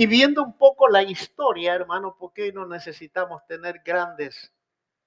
[0.00, 4.54] Y viendo un poco la historia, hermano, porque no necesitamos tener grandes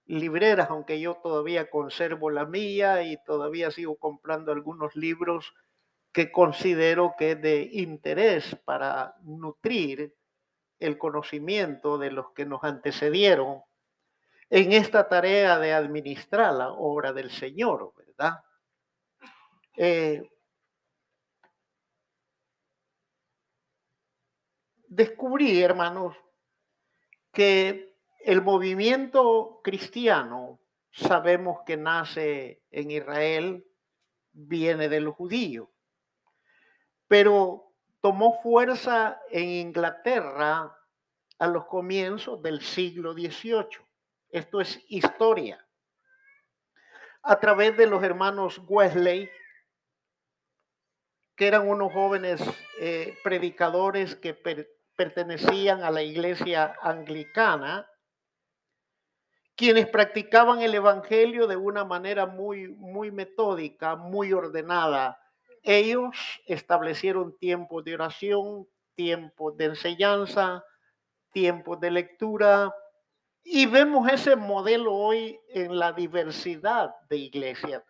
[0.06, 5.54] libreras, aunque yo todavía conservo la mía y todavía sigo comprando algunos libros
[6.12, 10.14] que considero que es de interés para nutrir
[10.78, 13.62] el conocimiento de los que nos antecedieron
[14.50, 18.44] en esta tarea de administrar la obra del Señor, ¿verdad?
[19.78, 20.30] Eh,
[24.92, 26.18] descubrí, hermanos,
[27.32, 30.60] que el movimiento cristiano,
[30.92, 33.66] sabemos que nace en Israel,
[34.34, 35.70] viene de los judíos,
[37.08, 40.78] pero tomó fuerza en Inglaterra
[41.40, 43.80] a los comienzos del siglo XVIII.
[44.30, 45.66] Esto es historia.
[47.24, 49.30] A través de los hermanos Wesley,
[51.38, 52.42] que eran unos jóvenes
[52.82, 54.34] eh, predicadores que
[55.02, 57.88] pertenecían a la iglesia anglicana,
[59.56, 65.20] quienes practicaban el evangelio de una manera muy, muy metódica, muy ordenada.
[65.64, 70.64] Ellos establecieron tiempos de oración, tiempos de enseñanza,
[71.32, 72.72] tiempos de lectura,
[73.44, 77.82] y vemos ese modelo hoy en la diversidad de iglesias.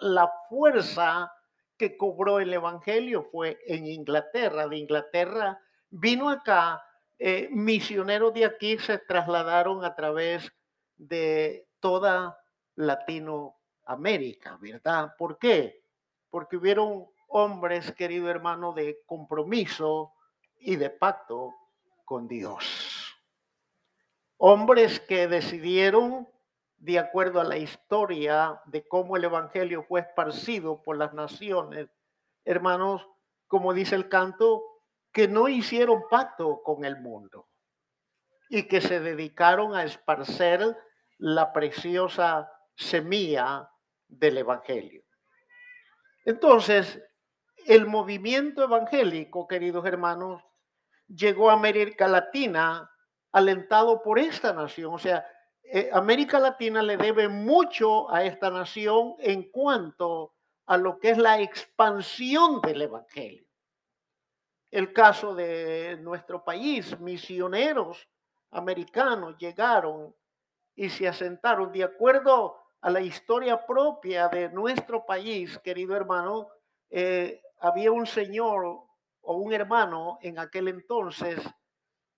[0.00, 1.32] La fuerza
[1.78, 4.68] que cobró el Evangelio fue en Inglaterra.
[4.68, 5.58] De Inglaterra
[5.90, 6.82] vino acá,
[7.18, 10.52] eh, misioneros de aquí se trasladaron a través
[10.96, 12.38] de toda
[12.76, 15.14] Latinoamérica, ¿verdad?
[15.18, 15.82] ¿Por qué?
[16.30, 20.12] Porque hubieron hombres, querido hermano, de compromiso
[20.58, 21.54] y de pacto
[22.04, 23.14] con Dios.
[24.36, 26.28] Hombres que decidieron,
[26.76, 31.88] de acuerdo a la historia de cómo el Evangelio fue esparcido por las naciones,
[32.44, 33.06] hermanos,
[33.48, 34.62] como dice el canto,
[35.18, 37.48] que no hicieron pacto con el mundo
[38.48, 40.78] y que se dedicaron a esparcer
[41.16, 43.68] la preciosa semilla
[44.06, 45.02] del Evangelio.
[46.24, 47.02] Entonces,
[47.66, 50.40] el movimiento evangélico, queridos hermanos,
[51.08, 52.88] llegó a América Latina
[53.32, 54.94] alentado por esta nación.
[54.94, 55.26] O sea,
[55.64, 61.18] eh, América Latina le debe mucho a esta nación en cuanto a lo que es
[61.18, 63.47] la expansión del Evangelio
[64.70, 68.08] el caso de nuestro país, misioneros
[68.50, 70.14] americanos llegaron
[70.74, 76.48] y se asentaron de acuerdo a la historia propia de nuestro país, querido hermano.
[76.90, 78.64] Eh, había un señor
[79.20, 81.40] o un hermano en aquel entonces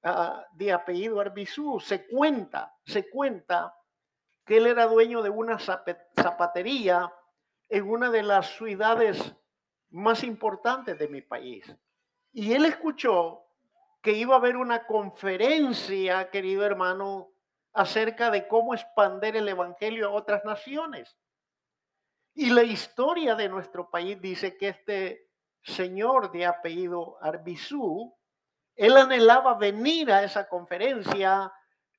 [0.02, 1.80] ah, de apellido Arbizú.
[1.80, 3.74] Se cuenta, se cuenta
[4.44, 7.12] que él era dueño de una zapatería
[7.68, 9.34] en una de las ciudades
[9.90, 11.74] más importantes de mi país.
[12.32, 13.44] Y él escuchó
[14.02, 17.30] que iba a haber una conferencia, querido hermano,
[17.72, 21.16] acerca de cómo expander el Evangelio a otras naciones.
[22.34, 25.28] Y la historia de nuestro país dice que este
[25.62, 28.16] señor de apellido Arbizú,
[28.76, 31.52] él anhelaba venir a esa conferencia.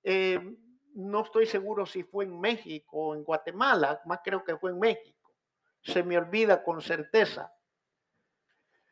[0.04, 0.40] Eh,
[0.96, 4.80] no estoy seguro si fue en México o en Guatemala, más creo que fue en
[4.80, 5.32] México.
[5.82, 7.54] Se me olvida con certeza.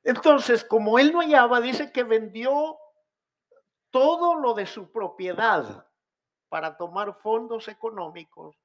[0.04, 2.78] Entonces, como él no hallaba, dice que vendió
[3.92, 5.86] todo lo de su propiedad
[6.50, 8.56] para tomar fondos económicos,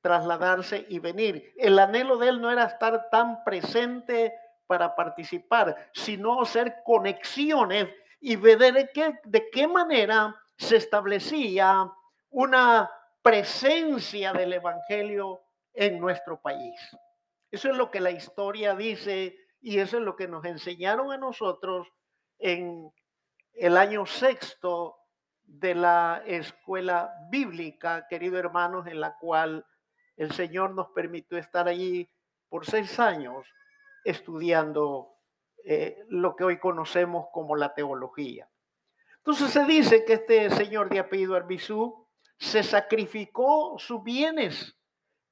[0.00, 1.52] trasladarse y venir.
[1.56, 4.34] El anhelo de él no era estar tan presente
[4.66, 7.88] para participar, sino hacer conexiones
[8.20, 11.90] y ver de qué, de qué manera se establecía
[12.30, 12.90] una
[13.22, 15.42] presencia del Evangelio
[15.72, 16.78] en nuestro país.
[17.50, 21.18] Eso es lo que la historia dice y eso es lo que nos enseñaron a
[21.18, 21.88] nosotros
[22.38, 22.90] en
[23.54, 24.96] el año sexto
[25.42, 29.66] de la escuela bíblica, queridos hermanos, en la cual
[30.16, 32.10] el Señor nos permitió estar allí
[32.48, 33.46] por seis años
[34.04, 35.14] estudiando
[35.64, 38.48] eh, lo que hoy conocemos como la teología.
[39.18, 42.08] Entonces se dice que este señor de apellido Arbizú
[42.38, 44.79] se sacrificó sus bienes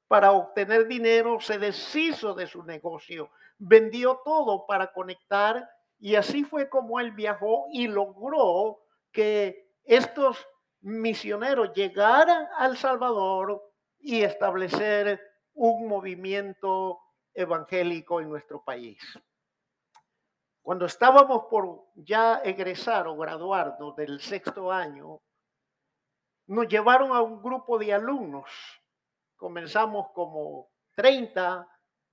[0.09, 5.69] para obtener dinero, se deshizo de su negocio, vendió todo para conectar
[5.99, 8.81] y así fue como él viajó y logró
[9.13, 10.47] que estos
[10.81, 13.63] misioneros llegaran al Salvador
[13.99, 15.21] y establecer
[15.55, 17.01] un movimiento
[17.35, 18.99] evangélico en nuestro país.
[20.63, 25.19] Cuando estábamos por ya egresar o graduarnos del sexto año,
[26.47, 28.51] nos llevaron a un grupo de alumnos.
[29.39, 31.67] Comenzamos como 30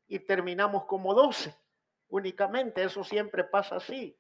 [0.08, 1.54] y terminamos como 12
[2.10, 2.84] únicamente.
[2.84, 4.18] Eso siempre pasa así.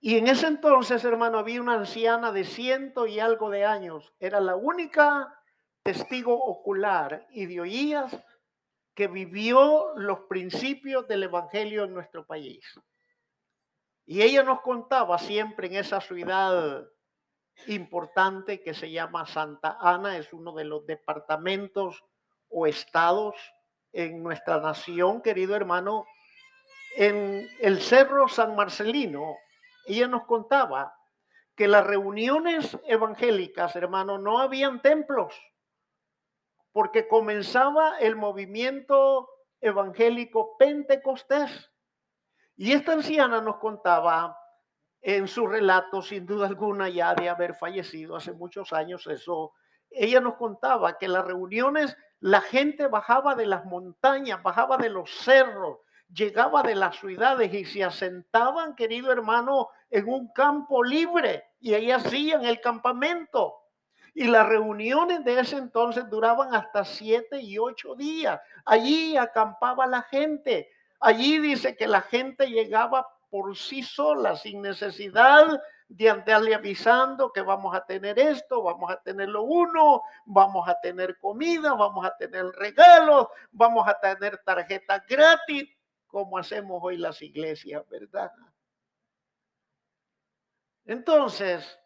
[0.00, 4.14] Y en ese entonces, hermano, había una anciana de ciento y algo de años.
[4.18, 5.32] Era la única
[5.82, 8.16] testigo ocular y de oídas
[8.94, 12.64] que vivió los principios del Evangelio en nuestro país.
[14.06, 16.88] Y ella nos contaba siempre en esa ciudad
[17.66, 22.04] importante que se llama Santa Ana, es uno de los departamentos
[22.48, 23.34] o estados
[23.92, 26.06] en nuestra nación, querido hermano,
[26.96, 29.36] en el Cerro San Marcelino,
[29.86, 30.94] ella nos contaba
[31.54, 35.34] que las reuniones evangélicas, hermano, no habían templos,
[36.72, 39.28] porque comenzaba el movimiento
[39.60, 41.70] evangélico pentecostés.
[42.56, 44.38] Y esta anciana nos contaba
[45.00, 49.52] en su relato, sin duda alguna, ya de haber fallecido hace muchos años, eso,
[49.90, 55.10] ella nos contaba que las reuniones, la gente bajaba de las montañas, bajaba de los
[55.10, 55.78] cerros,
[56.12, 61.90] llegaba de las ciudades y se asentaban, querido hermano, en un campo libre y ahí
[61.90, 63.54] hacían el campamento.
[64.14, 68.40] Y las reuniones de ese entonces duraban hasta siete y ocho días.
[68.64, 70.70] Allí acampaba la gente.
[70.98, 77.40] Allí dice que la gente llegaba por sí sola, sin necesidad de andarle avisando que
[77.40, 82.16] vamos a tener esto, vamos a tener lo uno, vamos a tener comida, vamos a
[82.16, 85.68] tener regalos, vamos a tener tarjetas gratis
[86.06, 88.32] como hacemos hoy las iglesias, ¿verdad?
[90.84, 91.78] Entonces,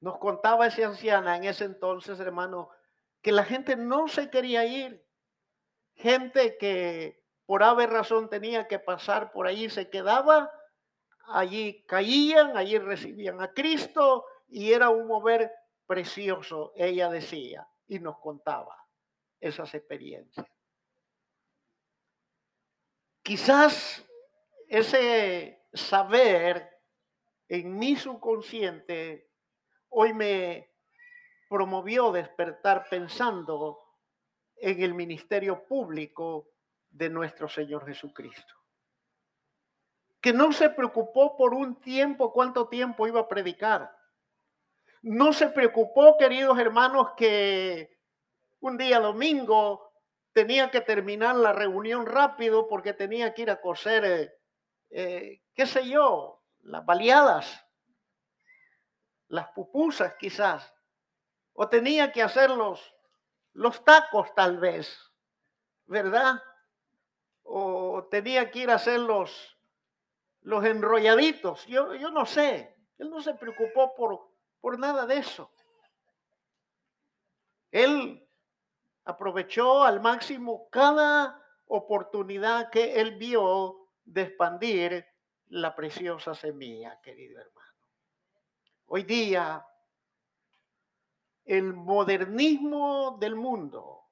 [0.00, 2.68] nos contaba esa anciana en ese entonces, hermano,
[3.22, 5.02] que la gente no se quería ir.
[5.94, 10.50] Gente que por haber razón tenía que pasar por ahí se quedaba,
[11.26, 15.50] allí caían, allí recibían a Cristo y era un mover
[15.86, 18.76] precioso, ella decía, y nos contaba
[19.40, 20.46] esas experiencias.
[23.22, 24.04] Quizás
[24.68, 26.70] ese saber
[27.48, 29.30] en mi subconsciente
[29.90, 30.70] hoy me
[31.48, 33.78] promovió despertar pensando
[34.56, 36.53] en el ministerio público
[36.94, 38.54] de nuestro Señor Jesucristo.
[40.20, 43.94] Que no se preocupó por un tiempo, cuánto tiempo iba a predicar.
[45.02, 47.98] No se preocupó, queridos hermanos, que
[48.60, 49.92] un día domingo
[50.32, 54.34] tenía que terminar la reunión rápido porque tenía que ir a coser, eh,
[54.90, 57.66] eh, qué sé yo, las baleadas,
[59.28, 60.72] las pupusas quizás,
[61.52, 62.94] o tenía que hacer los,
[63.52, 64.96] los tacos tal vez,
[65.86, 66.40] ¿verdad?
[67.44, 69.56] O tenía que ir a hacer los,
[70.42, 74.28] los enrolladitos, yo, yo no sé, él no se preocupó por,
[74.60, 75.50] por nada de eso.
[77.70, 78.26] Él
[79.04, 85.06] aprovechó al máximo cada oportunidad que él vio de expandir
[85.48, 87.72] la preciosa semilla, querido hermano.
[88.86, 89.66] Hoy día,
[91.44, 94.03] el modernismo del mundo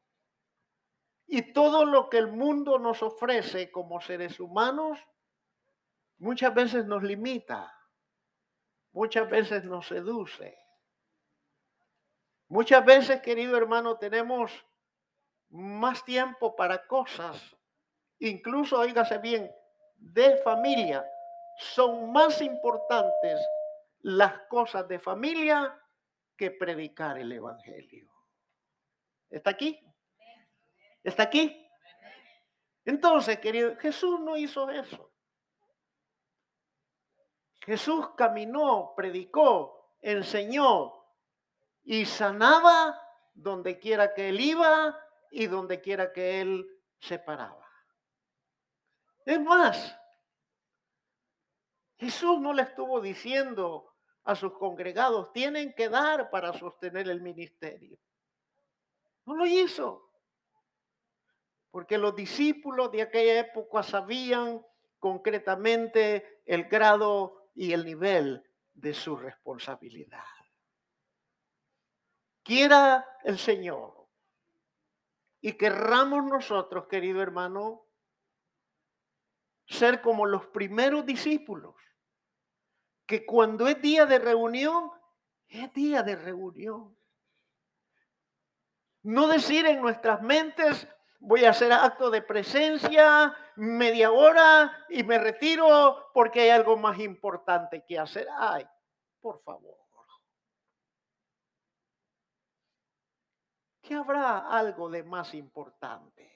[1.26, 4.98] y todo lo que el mundo nos ofrece como seres humanos,
[6.18, 7.72] muchas veces nos limita,
[8.92, 10.58] muchas veces nos seduce.
[12.48, 14.52] Muchas veces, querido hermano, tenemos
[15.48, 17.56] más tiempo para cosas,
[18.18, 19.50] incluso, oígase bien,
[19.96, 21.04] de familia.
[21.58, 23.40] Son más importantes
[24.00, 25.78] las cosas de familia
[26.36, 28.10] que predicar el Evangelio.
[29.30, 29.78] ¿Está aquí?
[31.02, 31.58] ¿Está aquí?
[32.84, 35.12] Entonces, querido, Jesús no hizo eso.
[37.64, 40.92] Jesús caminó, predicó, enseñó
[41.84, 43.00] y sanaba
[43.34, 44.98] donde quiera que él iba
[45.30, 46.66] y donde quiera que él
[46.98, 47.68] se paraba.
[49.24, 49.96] Es más,
[51.96, 53.94] Jesús no le estuvo diciendo
[54.24, 57.96] a sus congregados, tienen que dar para sostener el ministerio.
[59.24, 60.11] No lo hizo.
[61.72, 64.64] Porque los discípulos de aquella época sabían
[65.00, 70.22] concretamente el grado y el nivel de su responsabilidad.
[72.44, 74.06] Quiera el Señor
[75.40, 77.84] y querramos nosotros, querido hermano,
[79.66, 81.74] ser como los primeros discípulos,
[83.06, 84.90] que cuando es día de reunión,
[85.48, 86.96] es día de reunión.
[89.02, 90.86] No decir en nuestras mentes,
[91.22, 96.98] voy a hacer acto de presencia, media hora y me retiro porque hay algo más
[96.98, 98.26] importante que hacer.
[98.36, 98.66] Ay,
[99.20, 99.78] por favor.
[103.80, 106.30] ¿Qué habrá algo de más importante?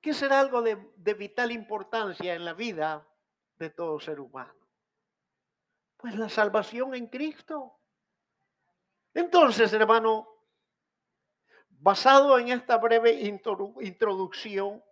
[0.00, 0.76] ¿Qué será algo de,
[1.14, 3.06] vital importancia en la vida
[3.56, 4.54] de todo ser humano?
[5.96, 7.78] Pues la salvación en Cristo.
[9.12, 10.39] Entonces, hermano,
[11.80, 13.12] basado en esta breve
[13.80, 14.84] introducción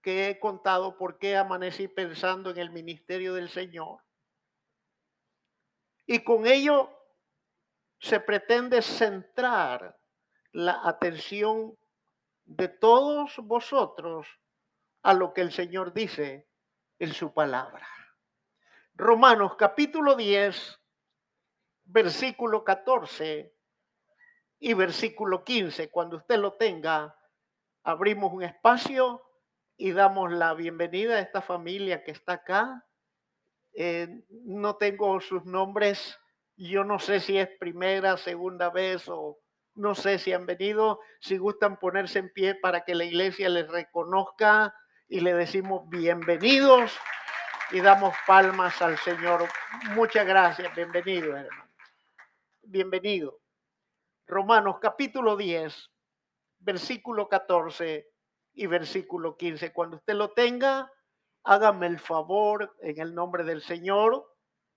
[0.00, 4.00] que he contado, por qué amanecí pensando en el ministerio del Señor,
[6.06, 6.88] y con ello
[7.98, 9.98] se pretende centrar
[10.52, 11.76] la atención
[12.44, 14.26] de todos vosotros
[15.02, 16.48] a lo que el Señor dice
[16.98, 17.88] en su palabra.
[18.94, 20.80] Romanos capítulo 10,
[21.84, 23.51] versículo 14
[24.62, 25.90] y versículo 15.
[25.90, 27.16] Cuando usted lo tenga,
[27.82, 29.20] abrimos un espacio
[29.76, 32.86] y damos la bienvenida a esta familia que está acá.
[33.74, 36.16] Eh, no tengo sus nombres,
[36.56, 39.40] yo no sé si es primera, segunda vez o
[39.74, 43.66] no sé si han venido, si gustan ponerse en pie para que la iglesia les
[43.68, 44.76] reconozca
[45.08, 46.96] y le decimos bienvenidos
[47.72, 49.48] y damos palmas al Señor.
[49.96, 51.68] Muchas gracias, bienvenido, hermano.
[52.62, 53.41] Bienvenido.
[54.26, 55.90] Romanos capítulo 10,
[56.60, 58.08] versículo 14
[58.54, 59.72] y versículo 15.
[59.72, 60.90] Cuando usted lo tenga,
[61.44, 64.26] hágame el favor en el nombre del Señor,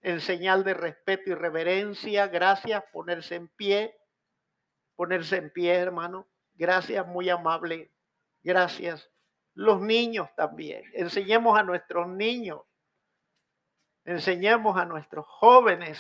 [0.02, 2.28] en señal de respeto y reverencia.
[2.28, 3.96] Gracias, ponerse en pie,
[4.96, 6.28] ponerse en pie, hermano.
[6.54, 7.92] Gracias, muy amable.
[8.44, 9.10] Gracias.
[9.54, 10.84] Los niños también.
[10.94, 12.62] Enseñemos a nuestros niños
[14.06, 16.00] Enseñemos a nuestros jóvenes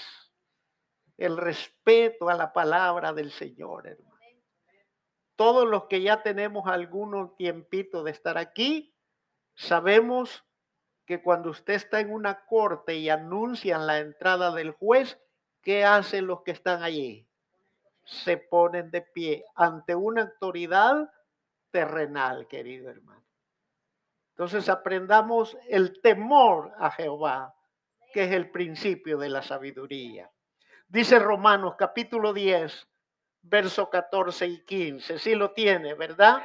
[1.17, 4.15] el respeto a la palabra del Señor, hermano.
[5.35, 8.95] Todos los que ya tenemos algún tiempito de estar aquí,
[9.53, 10.45] sabemos
[11.05, 15.19] que cuando usted está en una corte y anuncian la entrada del juez,
[15.61, 17.27] ¿qué hacen los que están allí?
[18.05, 21.11] Se ponen de pie ante una autoridad
[21.71, 23.25] terrenal, querido hermano.
[24.31, 27.55] Entonces aprendamos el temor a Jehová
[28.15, 30.31] que es el principio de la sabiduría.
[30.87, 32.87] Dice Romanos capítulo 10,
[33.41, 35.19] verso 14 y 15.
[35.19, 36.43] Sí lo tiene, ¿verdad?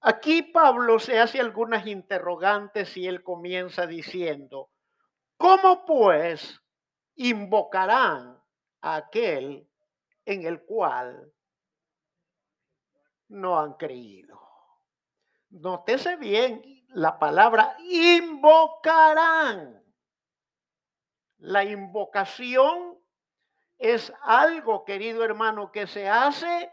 [0.00, 4.70] Aquí Pablo se hace algunas interrogantes y él comienza diciendo,
[5.36, 6.60] ¿cómo pues
[7.16, 8.40] invocarán
[8.80, 9.68] a aquel
[10.24, 11.32] en el cual
[13.28, 14.40] no han creído?
[15.50, 19.82] Nótese bien la palabra invocarán.
[21.38, 22.97] La invocación
[23.78, 26.70] es algo, querido hermano, que se hace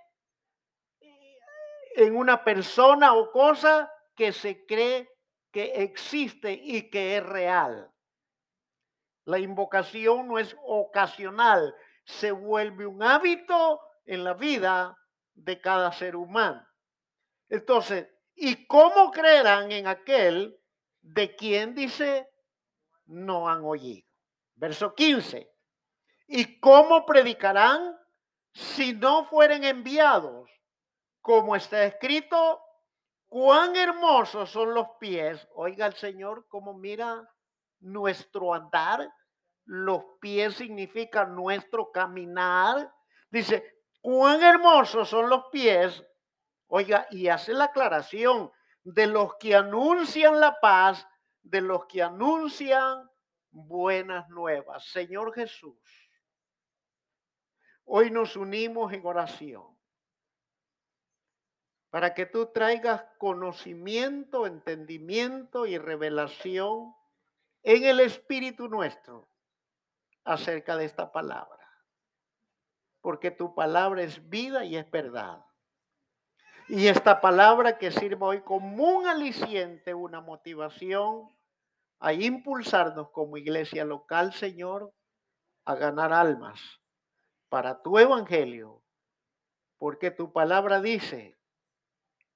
[1.95, 5.09] en una persona o cosa que se cree
[5.51, 7.91] que existe y que es real.
[9.25, 14.97] La invocación no es ocasional, se vuelve un hábito en la vida
[15.33, 16.67] de cada ser humano.
[17.49, 20.59] Entonces, ¿y cómo creerán en aquel
[21.01, 22.27] de quien dice
[23.05, 24.05] no han oído?
[24.55, 25.54] Verso 15.
[26.27, 27.95] ¿Y cómo predicarán
[28.53, 30.49] si no fueren enviados?
[31.21, 32.61] Como está escrito,
[33.27, 35.47] cuán hermosos son los pies.
[35.55, 37.27] Oiga el Señor cómo mira
[37.79, 39.09] nuestro andar.
[39.65, 42.91] Los pies significan nuestro caminar.
[43.29, 46.03] Dice, cuán hermosos son los pies.
[46.67, 48.51] Oiga, y hace la aclaración
[48.83, 51.07] de los que anuncian la paz,
[51.41, 53.09] de los que anuncian
[53.51, 54.85] buenas nuevas.
[54.85, 55.75] Señor Jesús,
[57.85, 59.63] hoy nos unimos en oración
[61.89, 66.93] para que tú traigas conocimiento, entendimiento y revelación
[67.63, 69.29] en el Espíritu nuestro
[70.25, 71.65] acerca de esta palabra.
[72.99, 75.45] Porque tu palabra es vida y es verdad.
[76.67, 81.29] Y esta palabra que sirva hoy como un aliciente, una motivación
[81.99, 84.91] a impulsarnos como iglesia local, Señor,
[85.63, 86.59] a ganar almas
[87.49, 88.83] para tu evangelio,
[89.77, 91.37] porque tu palabra dice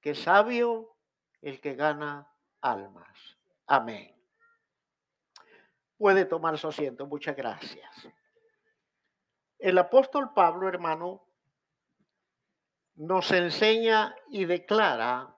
[0.02, 0.96] que sabio
[1.42, 3.38] el que gana almas.
[3.68, 4.16] Amén.
[5.98, 7.06] Puede tomar su asiento.
[7.06, 8.08] Muchas gracias.
[9.58, 11.26] El apóstol Pablo, hermano,
[12.96, 15.36] nos enseña y declara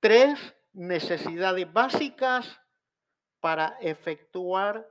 [0.00, 2.60] tres necesidades básicas
[3.40, 4.86] para efectuar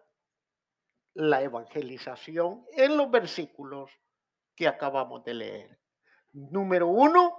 [1.15, 3.89] la evangelización en los versículos
[4.55, 5.79] que acabamos de leer.
[6.33, 7.33] Número uno,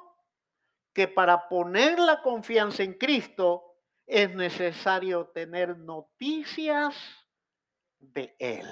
[0.92, 6.97] que para poner la confianza en Cristo es necesario tener noticias
[7.99, 8.66] de Él.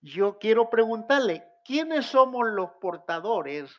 [0.00, 3.78] Yo quiero preguntarle, ¿quiénes somos los portadores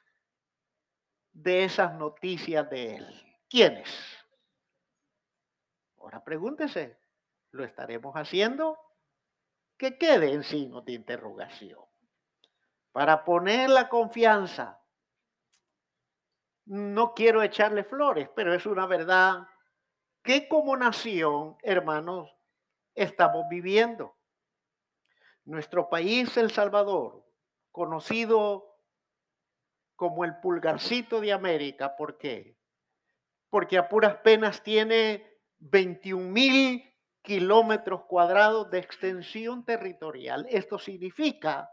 [1.32, 3.38] de esas noticias de Él?
[3.50, 3.90] ¿Quiénes?
[5.98, 7.00] Ahora pregúntese,
[7.50, 8.85] ¿lo estaremos haciendo?
[9.78, 11.80] Que quede en signo de interrogación.
[12.92, 14.82] Para poner la confianza,
[16.66, 19.48] no quiero echarle flores, pero es una verdad
[20.24, 22.36] que como nación, hermanos,
[22.96, 24.18] estamos viviendo.
[25.44, 27.24] Nuestro país, El Salvador,
[27.72, 28.80] conocido
[29.96, 32.58] como el pulgarcito de América, ¿por qué?
[33.50, 36.95] Porque a puras penas tiene 21 mil
[37.26, 40.46] kilómetros cuadrados de extensión territorial.
[40.50, 41.70] Esto significa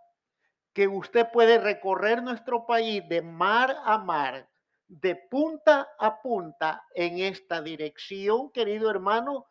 [0.73, 4.49] que usted puede recorrer nuestro país de mar a mar,
[4.89, 9.47] de punta a punta en esta dirección, querido hermano,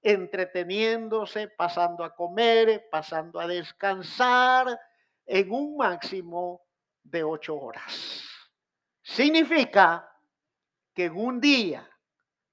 [0.00, 4.80] entreteniéndose, pasando a comer, pasando a descansar
[5.26, 6.62] en un máximo
[7.02, 8.22] de ocho horas.
[9.02, 10.08] Significa
[10.94, 11.88] que en un día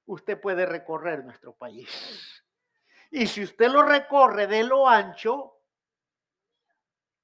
[0.05, 2.43] usted puede recorrer nuestro país.
[3.11, 5.55] Y si usted lo recorre de lo ancho,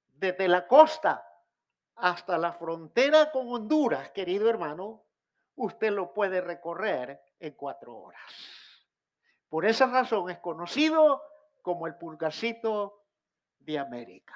[0.07, 1.27] desde la costa
[1.95, 5.03] hasta la frontera con Honduras, querido hermano,
[5.55, 8.31] usted lo puede recorrer en cuatro horas.
[9.49, 11.21] Por esa razón es conocido
[11.61, 13.03] como el pulgarcito
[13.59, 14.35] de América.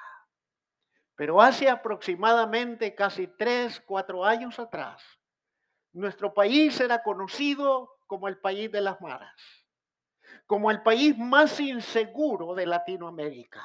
[1.16, 5.02] Pero hace aproximadamente casi tres, cuatro años atrás,
[5.92, 9.34] nuestro país era conocido como el país de las maras,
[10.50, 13.64] como el país más inseguro de Latinoamérica,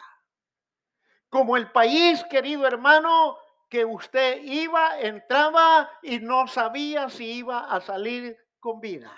[1.30, 7.82] como el país, querido hermano, que usted iba, entraba y no sabía si iba a
[7.82, 9.12] salir con vida.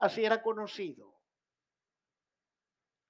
[0.00, 1.14] Así era conocido.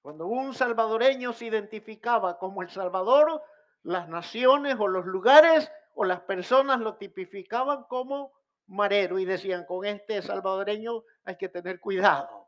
[0.01, 3.43] Cuando un salvadoreño se identificaba como El Salvador,
[3.83, 8.31] las naciones o los lugares o las personas lo tipificaban como
[8.67, 12.40] marero y decían, con este salvadoreño hay que tener cuidado,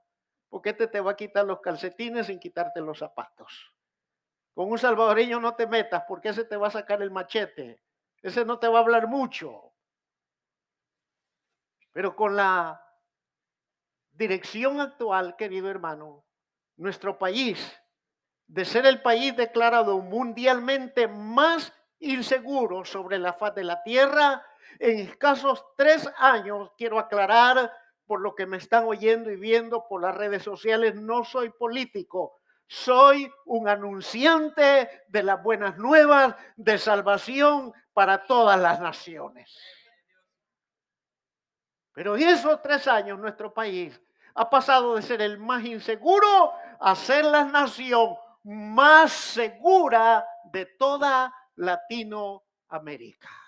[0.54, 3.74] porque este te va a quitar los calcetines sin quitarte los zapatos.
[4.54, 7.82] Con un salvadoreño no te metas porque ese te va a sacar el machete,
[8.22, 9.74] ese no te va a hablar mucho.
[11.92, 12.80] Pero con la
[14.12, 16.24] dirección actual, querido hermano,
[16.76, 17.76] nuestro país,
[18.46, 24.46] de ser el país declarado mundialmente más inseguro sobre la faz de la tierra,
[24.78, 27.72] en escasos tres años, quiero aclarar,
[28.14, 32.42] por lo que me están oyendo y viendo por las redes sociales, no soy político,
[32.68, 39.52] soy un anunciante de las buenas nuevas de salvación para todas las naciones.
[41.92, 44.00] Pero en esos tres años nuestro país
[44.36, 51.34] ha pasado de ser el más inseguro a ser la nación más segura de toda
[51.56, 53.43] Latinoamérica.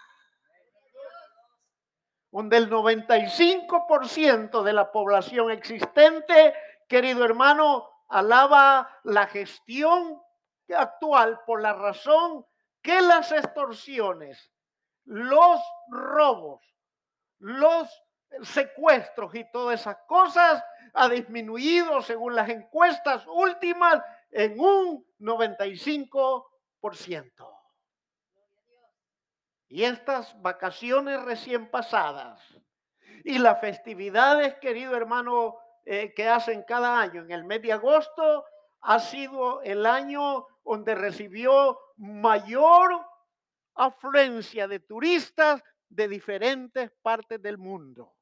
[2.36, 6.54] Donde el 95% de la población existente,
[6.86, 10.22] querido hermano, alaba la gestión
[10.76, 12.46] actual por la razón
[12.82, 14.52] que las extorsiones,
[15.06, 16.62] los robos,
[17.40, 17.88] los
[18.42, 20.62] secuestros y todas esas cosas
[20.94, 27.55] ha disminuido según las encuestas últimas en un 95%.
[29.76, 32.42] Y estas vacaciones recién pasadas
[33.26, 38.46] y las festividades, querido hermano, eh, que hacen cada año en el mes de agosto,
[38.80, 43.06] ha sido el año donde recibió mayor
[43.74, 48.16] afluencia de turistas de diferentes partes del mundo.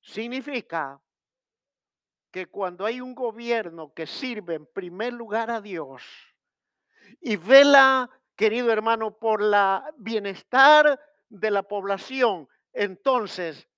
[0.00, 1.00] Significa
[2.32, 6.02] que cuando hay un gobierno que sirve en primer lugar a Dios
[7.20, 13.68] y vela, querido hermano, por la bienestar de la población, entonces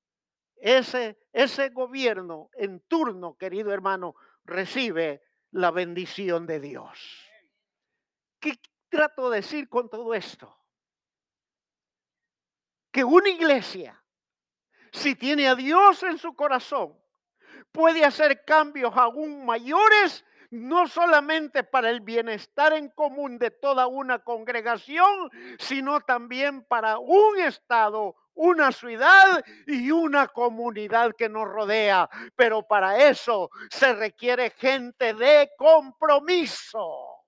[0.56, 7.30] ese, ese gobierno en turno, querido hermano, recibe la bendición de Dios.
[8.40, 10.56] ¿Qué trato de decir con todo esto?
[12.90, 14.02] Que una iglesia,
[14.92, 16.98] si tiene a Dios en su corazón,
[17.70, 24.20] puede hacer cambios aún mayores, no solamente para el bienestar en común de toda una
[24.20, 32.08] congregación, sino también para un estado, una ciudad y una comunidad que nos rodea.
[32.34, 37.18] Pero para eso se requiere gente de compromiso.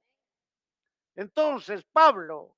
[1.15, 2.57] Entonces, Pablo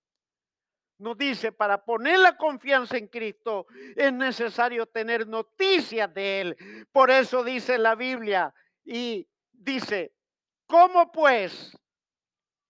[0.98, 6.86] nos dice, para poner la confianza en Cristo es necesario tener noticias de Él.
[6.92, 10.12] Por eso dice la Biblia y dice,
[10.72, 11.76] ¿cómo pues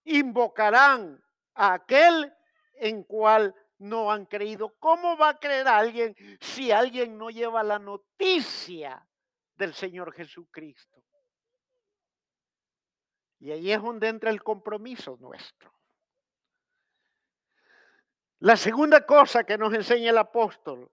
[0.02, 1.22] invocarán
[1.54, 2.34] a aquel
[2.74, 4.74] en cual no han creído.
[4.80, 9.06] ¿Cómo va a creer alguien si alguien no lleva la noticia
[9.54, 11.00] del Señor Jesucristo?
[13.38, 15.72] Y ahí es donde entra el compromiso nuestro.
[18.40, 20.90] La segunda cosa que nos enseña el apóstol,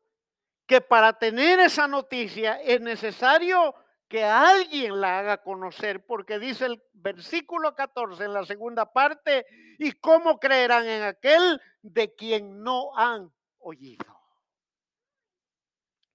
[0.67, 3.73] que para tener esa noticia es necesario
[4.09, 9.45] que alguien la haga conocer, porque dice el versículo 14 en la segunda parte,
[9.77, 14.19] y cómo creerán en aquel de quien no han oído.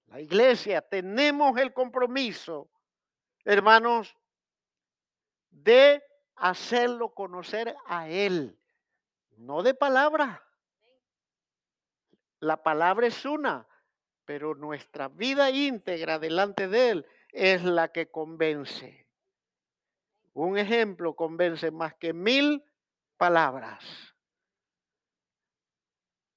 [0.07, 2.69] La iglesia, tenemos el compromiso,
[3.45, 4.13] hermanos,
[5.49, 6.03] de
[6.35, 8.59] hacerlo conocer a Él,
[9.37, 10.43] no de palabra.
[12.41, 13.65] La palabra es una,
[14.25, 17.05] pero nuestra vida íntegra delante de Él
[17.35, 19.07] es la que convence.
[20.33, 22.63] Un ejemplo convence más que mil
[23.17, 23.83] palabras.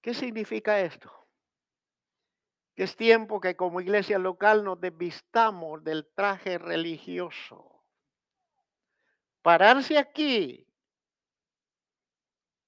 [0.00, 1.12] ¿Qué significa esto?
[2.74, 7.84] Que es tiempo que como iglesia local nos desvistamos del traje religioso.
[9.42, 10.66] Pararse aquí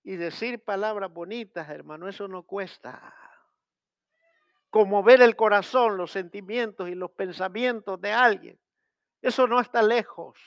[0.04, 3.19] y decir palabras bonitas, hermano, eso no cuesta
[4.70, 8.58] como ver el corazón, los sentimientos y los pensamientos de alguien.
[9.20, 10.38] Eso no está lejos.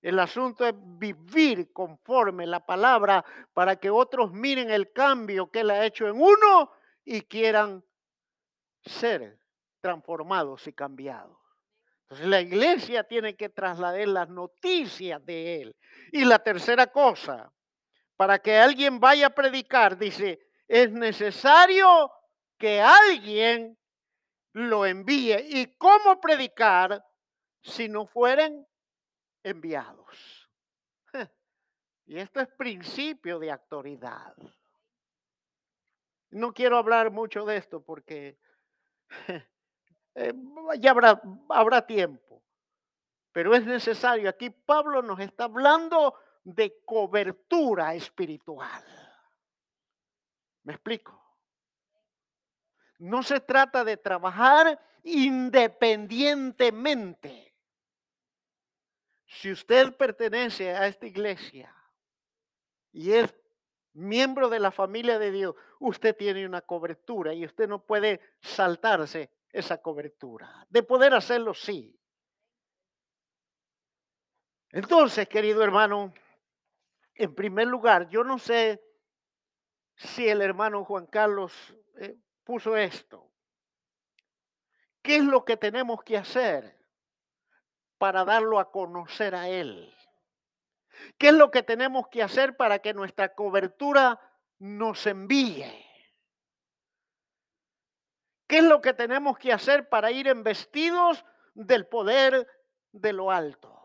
[0.00, 5.70] El asunto es vivir conforme la palabra para que otros miren el cambio que Él
[5.70, 6.70] ha hecho en uno
[7.04, 7.82] y quieran
[8.82, 9.40] ser
[9.80, 11.36] transformados y cambiados.
[12.02, 15.76] Entonces la iglesia tiene que trasladar las noticias de Él.
[16.12, 17.52] Y la tercera cosa,
[18.16, 22.10] para que alguien vaya a predicar, dice, es necesario
[22.58, 23.78] que alguien
[24.52, 25.36] lo envíe.
[25.48, 27.04] ¿Y cómo predicar
[27.62, 28.66] si no fueren
[29.42, 30.50] enviados?
[32.06, 34.34] Y esto es principio de autoridad.
[36.30, 38.38] No quiero hablar mucho de esto porque
[40.14, 40.32] eh,
[40.78, 42.42] ya habrá, habrá tiempo.
[43.30, 44.28] Pero es necesario.
[44.30, 48.82] Aquí Pablo nos está hablando de cobertura espiritual.
[50.64, 51.27] ¿Me explico?
[52.98, 57.54] No se trata de trabajar independientemente.
[59.26, 61.74] Si usted pertenece a esta iglesia
[62.92, 63.34] y es
[63.92, 69.30] miembro de la familia de Dios, usted tiene una cobertura y usted no puede saltarse
[69.50, 70.66] esa cobertura.
[70.68, 71.98] De poder hacerlo, sí.
[74.70, 76.12] Entonces, querido hermano,
[77.14, 78.82] en primer lugar, yo no sé
[79.96, 81.52] si el hermano Juan Carlos
[82.00, 82.16] eh,
[82.48, 83.30] puso esto.
[85.02, 86.82] ¿Qué es lo que tenemos que hacer
[87.98, 89.94] para darlo a conocer a Él?
[91.18, 94.18] ¿Qué es lo que tenemos que hacer para que nuestra cobertura
[94.58, 95.70] nos envíe?
[98.46, 102.48] ¿Qué es lo que tenemos que hacer para ir investidos del poder
[102.92, 103.78] de lo alto?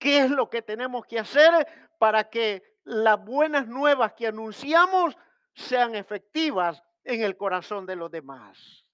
[0.00, 5.16] ¿Qué es lo que tenemos que hacer para que las buenas nuevas que anunciamos
[5.54, 8.86] sean efectivas en el corazón de los demás.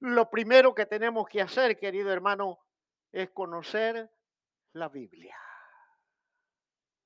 [0.00, 2.58] Lo primero que tenemos que hacer, querido hermano,
[3.12, 4.10] es conocer
[4.72, 5.36] la Biblia.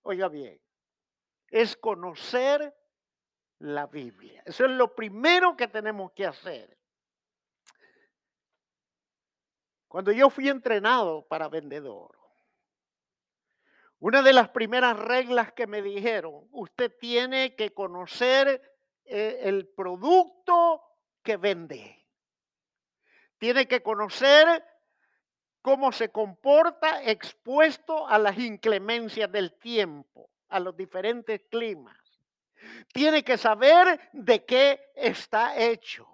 [0.03, 0.61] Oiga bien,
[1.49, 2.75] es conocer
[3.61, 4.43] la Biblia.
[4.45, 6.79] Eso es lo primero que tenemos que hacer.
[9.89, 12.24] Cuando yo fui entrenado para vendedor,
[14.05, 18.61] una de las primeras reglas que me dijeron, usted tiene que conocer
[19.07, 20.83] eh, el producto
[21.23, 22.05] que vende.
[23.39, 24.63] Tiene que conocer
[25.63, 31.97] cómo se comporta expuesto a las inclemencias del tiempo, a los diferentes climas.
[32.93, 36.07] Tiene que saber de qué está hecho.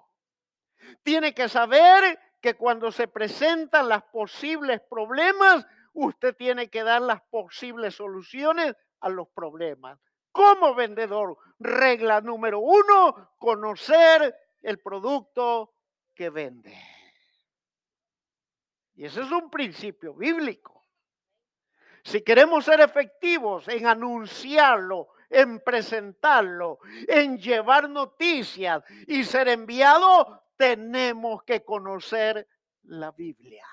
[1.03, 7.21] Tiene que saber que cuando se presentan los posibles problemas, usted tiene que dar las
[7.23, 9.99] posibles soluciones a los problemas.
[10.33, 15.75] Como vendedor, regla número uno, conocer el producto
[16.15, 16.77] que vende.
[18.95, 20.85] Y ese es un principio bíblico.
[22.03, 31.43] Si queremos ser efectivos en anunciarlo, en presentarlo, en llevar noticias y ser enviado, tenemos
[31.45, 32.47] que conocer
[32.85, 33.65] la Biblia.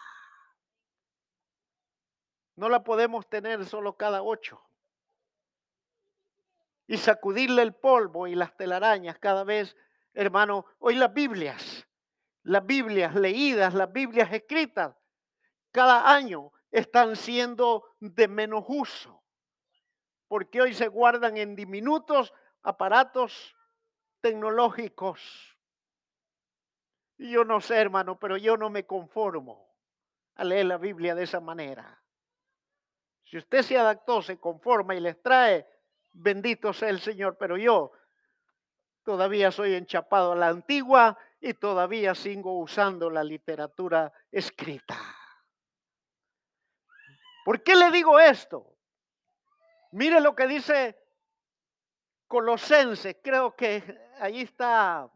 [2.58, 4.60] No la podemos tener solo cada ocho.
[6.88, 9.76] Y sacudirle el polvo y las telarañas cada vez,
[10.14, 10.66] hermano.
[10.80, 11.88] Hoy las Biblias,
[12.42, 14.96] las Biblias leídas, las Biblias escritas,
[15.72, 19.22] cada año están siendo de menos uso.
[20.28, 23.56] Porque hoy se guardan en diminutos aparatos
[24.20, 25.22] tecnológicos.
[27.20, 29.76] Y yo no sé, hermano, pero yo no me conformo
[30.34, 32.02] a leer la Biblia de esa manera.
[33.30, 35.68] Si usted se adaptó, se conforma y les trae,
[36.14, 37.92] bendito sea el Señor, pero yo
[39.04, 44.98] todavía soy enchapado a la antigua y todavía sigo usando la literatura escrita.
[47.44, 48.76] ¿Por qué le digo esto?
[49.92, 50.98] Mire lo que dice
[52.28, 53.84] Colosenses, creo que
[54.20, 55.10] ahí está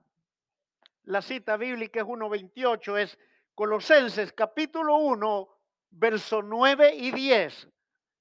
[1.04, 3.17] la cita bíblica, es 1.28, es
[3.56, 5.50] Colosenses capítulo 1,
[5.91, 7.67] verso 9 y 10.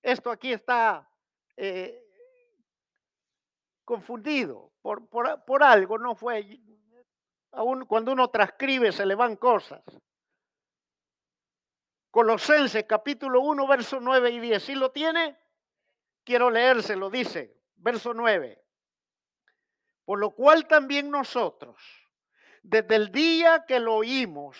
[0.02, 1.08] Esto aquí está
[1.56, 2.02] eh,
[3.84, 6.58] confundido por, por, algo, no fue,
[7.52, 9.82] aún cuando uno transcribe se le van cosas.
[12.10, 14.62] Colosenses capítulo 1, verso 9 y 10.
[14.62, 15.38] ¿Sí lo tiene?
[16.24, 18.60] Quiero leérselo, dice, verso 9.
[20.04, 21.76] Por lo cual también nosotros,
[22.62, 24.56] desde el día que lo oímos,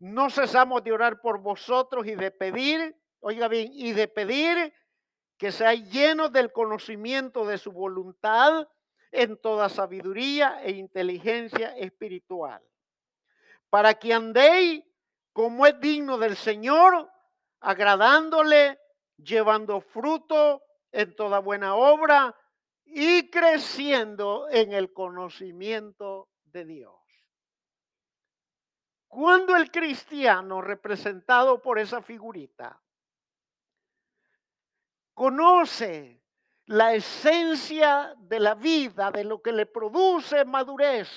[0.00, 4.72] no cesamos de orar por vosotros y de pedir, oiga bien, y de pedir
[5.38, 8.68] que seáis llenos del conocimiento de su voluntad
[9.12, 12.62] en toda sabiduría e inteligencia espiritual,
[13.70, 14.84] para que andéis
[15.32, 17.10] como es digno del Señor,
[17.60, 18.78] agradándole,
[19.16, 22.36] llevando fruto en toda buena obra,
[22.84, 26.94] y creciendo en el conocimiento de Dios.
[29.06, 32.80] Cuando el cristiano representado por esa figurita
[35.20, 36.18] conoce
[36.64, 41.10] la esencia de la vida, de lo que le produce madurez,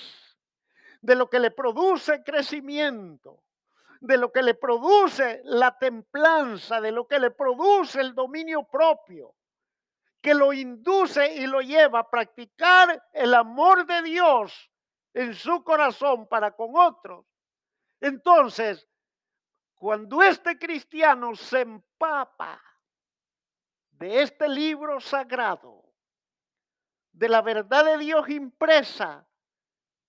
[1.01, 3.45] de lo que le produce crecimiento,
[4.01, 9.35] de lo que le produce la templanza, de lo que le produce el dominio propio,
[10.21, 14.69] que lo induce y lo lleva a practicar el amor de Dios
[15.13, 17.25] en su corazón para con otros.
[18.01, 18.85] Entonces,
[19.75, 22.61] cuando este cristiano se empapa
[24.03, 25.81] de este libro sagrado,
[27.13, 29.25] de la verdad de Dios impresa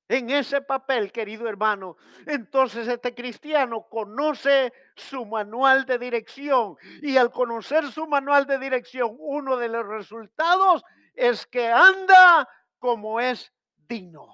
[0.08, 7.30] en ese papel, querido hermano, entonces este cristiano conoce su manual de dirección y al
[7.30, 10.82] conocer su manual de dirección, uno de los resultados
[11.14, 12.48] es que anda
[12.80, 14.26] como es digno.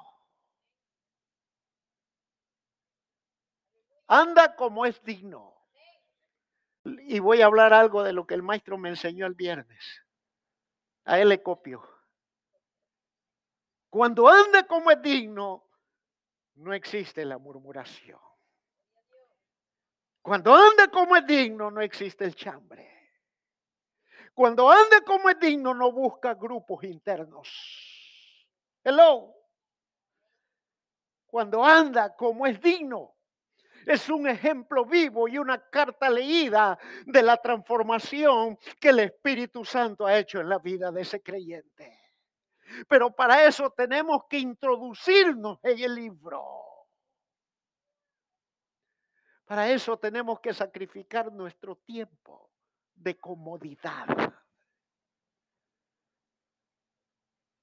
[4.07, 5.60] Anda como es digno.
[7.01, 10.03] Y voy a hablar algo de lo que el maestro me enseñó el viernes.
[11.05, 11.83] A él le copio.
[13.89, 15.67] Cuando ande como es digno,
[16.55, 18.21] no existe la murmuración.
[20.23, 22.89] Cuando ande como es digno, no existe el chambre.
[24.35, 27.49] Cuando ande como es digno, no busca grupos internos.
[28.85, 29.35] Hello.
[31.27, 33.17] Cuando anda como es digno,
[33.93, 40.07] es un ejemplo vivo y una carta leída de la transformación que el Espíritu Santo
[40.07, 41.99] ha hecho en la vida de ese creyente.
[42.89, 46.45] Pero para eso tenemos que introducirnos en el libro.
[49.45, 52.51] Para eso tenemos que sacrificar nuestro tiempo
[52.95, 54.07] de comodidad.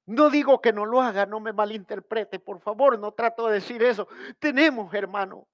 [0.07, 3.83] No digo que no lo haga, no me malinterprete, por favor, no trato de decir
[3.83, 4.07] eso.
[4.39, 5.47] Tenemos, hermano,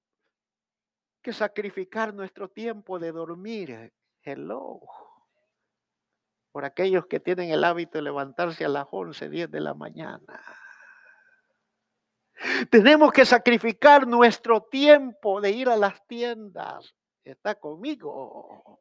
[1.24, 3.92] que sacrificar nuestro tiempo de dormir.
[4.22, 4.80] Hello
[6.54, 10.40] por aquellos que tienen el hábito de levantarse a las 11, 10 de la mañana.
[12.70, 16.94] Tenemos que sacrificar nuestro tiempo de ir a las tiendas.
[17.24, 18.78] ¿Está conmigo?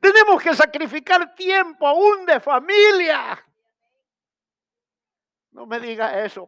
[0.00, 3.38] Tenemos que sacrificar tiempo aún de familia.
[5.50, 6.46] No me diga eso,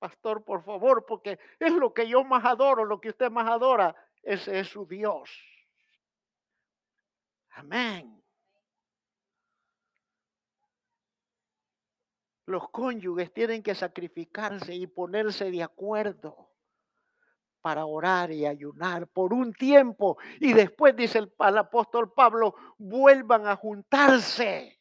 [0.00, 3.94] pastor, por favor, porque es lo que yo más adoro, lo que usted más adora,
[4.22, 5.30] ese es su Dios.
[7.50, 8.20] Amén.
[12.46, 16.50] Los cónyuges tienen que sacrificarse y ponerse de acuerdo
[17.60, 20.18] para orar y ayunar por un tiempo.
[20.40, 24.80] Y después, dice el, apóstol Pablo, vuelvan a juntarse.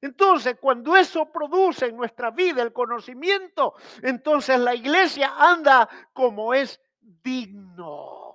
[0.00, 6.80] Entonces, cuando eso produce en nuestra vida el conocimiento, entonces la iglesia anda como es
[7.00, 8.26] digno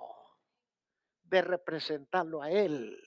[1.22, 2.98] de representarlo a Él.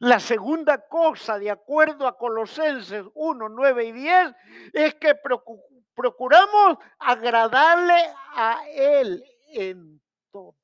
[0.00, 4.34] La segunda cosa, de acuerdo a Colosenses 1, 9 y 10,
[4.72, 5.14] es que
[5.94, 10.56] procuramos agradarle a Él en todo.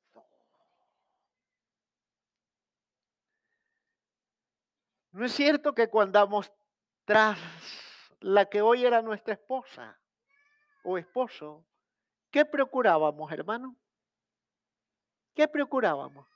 [5.11, 6.19] ¿No es cierto que cuando
[7.05, 7.37] tras
[8.19, 9.99] la que hoy era nuestra esposa
[10.83, 11.65] o esposo,
[12.31, 13.75] ¿qué procurábamos, hermano?
[15.33, 16.27] ¿Qué procurábamos?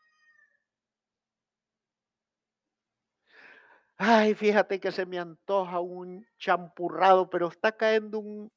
[3.97, 8.49] Ay, fíjate que se me antoja un champurrado, pero está cayendo una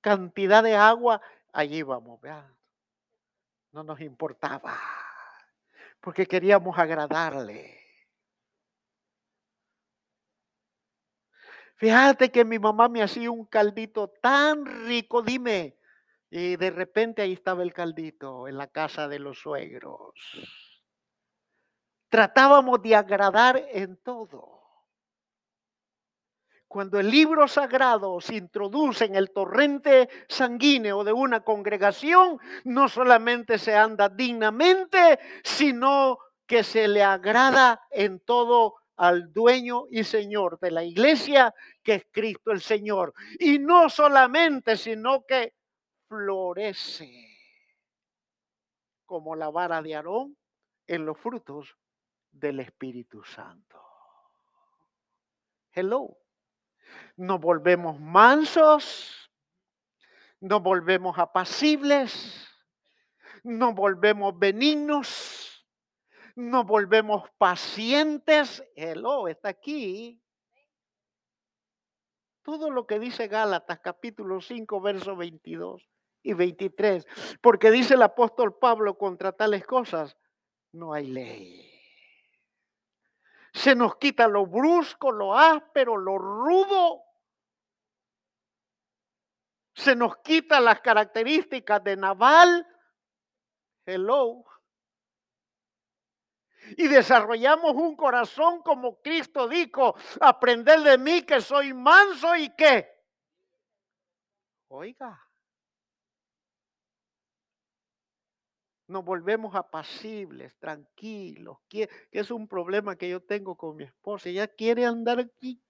[0.00, 1.20] cantidad de agua.
[1.52, 2.52] Allí vamos, vean.
[3.72, 4.76] No nos importaba,
[6.00, 7.75] porque queríamos agradarle.
[11.76, 15.76] Fíjate que mi mamá me hacía un caldito tan rico, dime.
[16.30, 20.14] Y de repente ahí estaba el caldito en la casa de los suegros.
[22.08, 24.56] Tratábamos de agradar en todo.
[26.66, 33.58] Cuando el libro sagrado se introduce en el torrente sanguíneo de una congregación, no solamente
[33.58, 40.70] se anda dignamente, sino que se le agrada en todo al dueño y señor de
[40.70, 43.14] la iglesia, que es Cristo el Señor.
[43.38, 45.54] Y no solamente, sino que
[46.08, 47.26] florece
[49.04, 50.36] como la vara de Aarón
[50.86, 51.76] en los frutos
[52.30, 53.82] del Espíritu Santo.
[55.72, 56.18] Hello.
[57.16, 59.30] Nos volvemos mansos,
[60.40, 62.48] nos volvemos apacibles,
[63.42, 65.35] nos volvemos benignos,
[66.36, 68.62] nos volvemos pacientes.
[68.76, 70.22] Hello, está aquí.
[72.42, 75.88] Todo lo que dice Gálatas capítulo 5, verso 22
[76.22, 77.06] y 23.
[77.40, 80.16] Porque dice el apóstol Pablo contra tales cosas,
[80.72, 81.72] no hay ley.
[83.52, 87.02] Se nos quita lo brusco, lo áspero, lo rudo.
[89.74, 92.66] Se nos quita las características de Naval.
[93.86, 94.44] Hello.
[96.76, 102.88] Y desarrollamos un corazón como Cristo dijo, aprender de mí que soy manso y qué.
[104.68, 105.26] Oiga.
[108.88, 114.28] nos volvemos apacibles, tranquilos, que, es un problema que yo tengo con mi esposa.
[114.28, 115.60] Ella quiere andar aquí.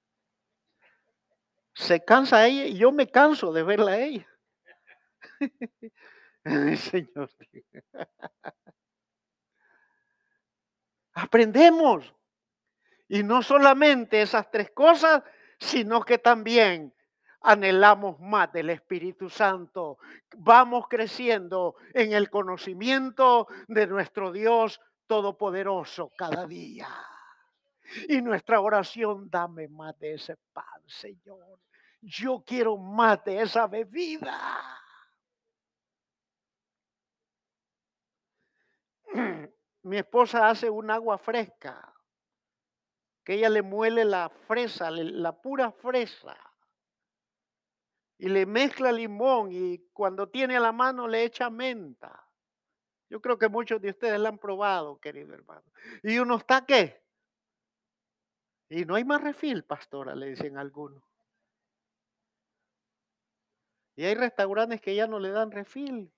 [1.74, 4.28] Se cansa ella y yo me canso de verla a ella.
[6.76, 7.30] Señor.
[11.16, 12.14] Aprendemos.
[13.08, 15.22] Y no solamente esas tres cosas,
[15.58, 16.92] sino que también
[17.40, 19.98] anhelamos más del Espíritu Santo.
[20.36, 26.88] Vamos creciendo en el conocimiento de nuestro Dios Todopoderoso cada día.
[28.08, 31.60] Y nuestra oración, dame más de ese pan, Señor.
[32.02, 34.82] Yo quiero más de esa bebida.
[39.86, 41.94] Mi esposa hace un agua fresca,
[43.24, 46.36] que ella le muele la fresa, la pura fresa
[48.18, 52.28] y le mezcla limón y cuando tiene a la mano le echa menta.
[53.08, 55.62] Yo creo que muchos de ustedes la han probado, querido hermano.
[56.02, 57.00] Y uno está qué?
[58.68, 61.04] Y no hay más refil, pastora, le dicen algunos.
[63.94, 66.12] Y hay restaurantes que ya no le dan refil.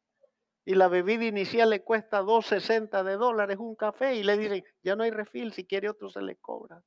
[0.68, 4.96] Y la bebida inicial le cuesta 2.60 de dólares un café y le dicen, ya
[4.96, 6.85] no hay refil, si quiere otro se le cobra.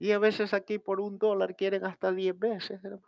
[0.00, 3.06] Y a veces aquí por un dólar quieren hasta 10 veces, hermano.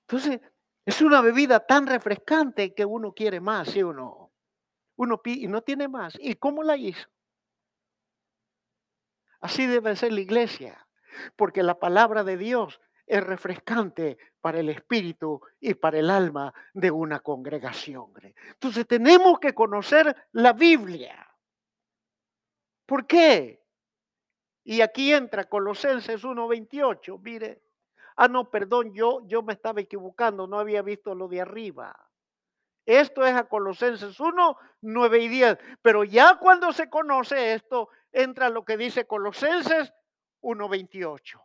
[0.00, 0.40] Entonces,
[0.84, 4.32] es una bebida tan refrescante que uno quiere más, ¿sí o no?
[4.96, 6.18] Uno pide y no tiene más.
[6.18, 7.08] ¿Y cómo la hizo?
[9.40, 10.84] Así debe ser la iglesia,
[11.36, 16.90] porque la palabra de Dios es refrescante para el espíritu y para el alma de
[16.90, 18.12] una congregación.
[18.48, 21.28] Entonces tenemos que conocer la Biblia.
[22.86, 23.62] ¿Por qué?
[24.64, 27.62] Y aquí entra Colosenses 1.28, mire.
[28.16, 31.96] Ah, no, perdón, yo, yo me estaba equivocando, no había visto lo de arriba.
[32.84, 35.58] Esto es a Colosenses 1, 9 y 10.
[35.82, 39.92] Pero ya cuando se conoce esto, entra lo que dice Colosenses
[40.42, 41.42] 1, 28.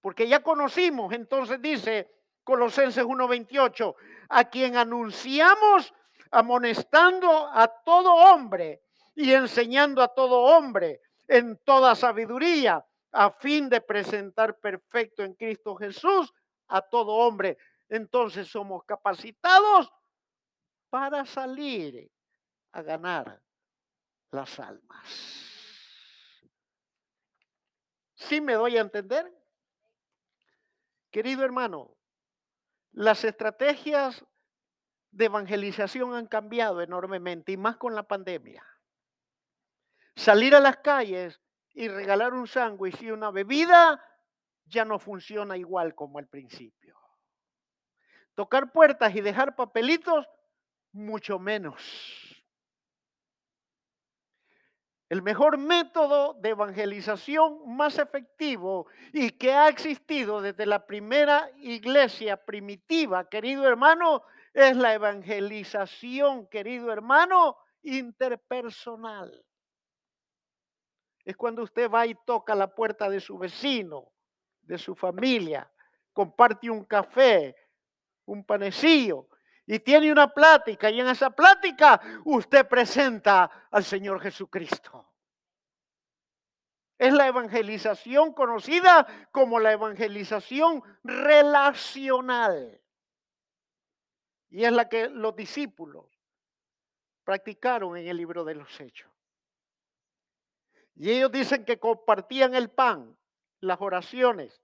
[0.00, 2.10] Porque ya conocimos, entonces dice
[2.42, 3.96] Colosenses 1, 28,
[4.30, 5.94] a quien anunciamos
[6.30, 8.82] amonestando a todo hombre
[9.14, 15.76] y enseñando a todo hombre en toda sabiduría a fin de presentar perfecto en Cristo
[15.76, 16.32] Jesús
[16.68, 17.58] a todo hombre.
[17.88, 19.92] Entonces somos capacitados
[20.88, 22.10] para salir
[22.72, 23.40] a ganar
[24.30, 25.51] las almas.
[28.28, 29.30] ¿Sí me doy a entender?
[31.10, 31.96] Querido hermano,
[32.92, 34.24] las estrategias
[35.10, 38.64] de evangelización han cambiado enormemente y más con la pandemia.
[40.14, 44.04] salir a las calles y regalar un sándwich y una bebida
[44.66, 46.98] ya no funciona igual como al principio.
[48.34, 50.26] Tocar puertas y dejar papelitos,
[50.92, 51.82] mucho menos.
[55.12, 62.38] El mejor método de evangelización más efectivo y que ha existido desde la primera iglesia
[62.38, 64.22] primitiva, querido hermano,
[64.54, 69.44] es la evangelización, querido hermano, interpersonal.
[71.26, 74.10] Es cuando usted va y toca la puerta de su vecino,
[74.62, 75.70] de su familia,
[76.14, 77.54] comparte un café,
[78.24, 79.28] un panecillo
[79.66, 85.08] y tiene una plática y en esa plática usted presenta al Señor Jesucristo.
[86.98, 92.80] Es la evangelización conocida como la evangelización relacional.
[94.50, 96.06] Y es la que los discípulos
[97.24, 99.10] practicaron en el libro de los Hechos.
[100.94, 103.16] Y ellos dicen que compartían el pan,
[103.60, 104.62] las oraciones,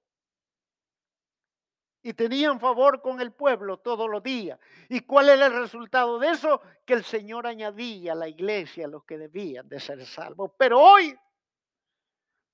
[2.03, 4.59] y tenían favor con el pueblo todos los días.
[4.89, 6.61] ¿Y cuál era el resultado de eso?
[6.85, 10.53] Que el Señor añadía a la iglesia los que debían de ser salvos.
[10.57, 11.17] Pero hoy,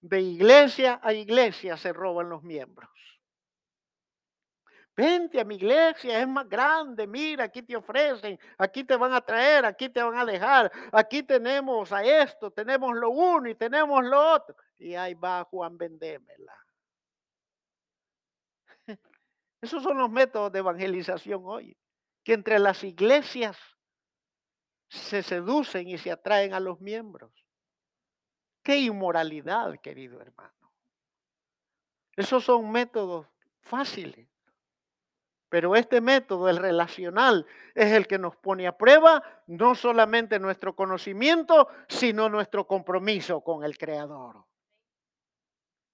[0.01, 2.91] de iglesia a iglesia se roban los miembros.
[4.97, 9.21] Vente a mi iglesia, es más grande, mira, aquí te ofrecen, aquí te van a
[9.21, 14.05] traer, aquí te van a dejar, aquí tenemos a esto, tenemos lo uno y tenemos
[14.05, 14.55] lo otro.
[14.79, 16.64] Y ahí va Juan Vendémela.
[19.65, 21.75] Esos son los métodos de evangelización hoy,
[22.23, 23.57] que entre las iglesias
[24.91, 27.33] se seducen y se atraen a los miembros.
[28.63, 30.71] Qué inmoralidad, querido hermano.
[32.15, 33.27] Esos son métodos
[33.61, 34.29] fáciles.
[35.49, 40.77] Pero este método, el relacional, es el que nos pone a prueba no solamente nuestro
[40.77, 44.45] conocimiento, sino nuestro compromiso con el Creador.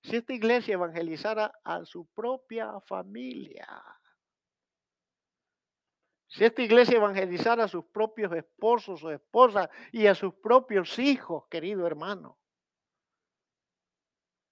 [0.02, 3.68] Si esta iglesia evangelizara a su propia familia,
[6.26, 11.46] si esta iglesia evangelizara a sus propios esposos o esposas y a sus propios hijos,
[11.48, 12.38] querido hermano,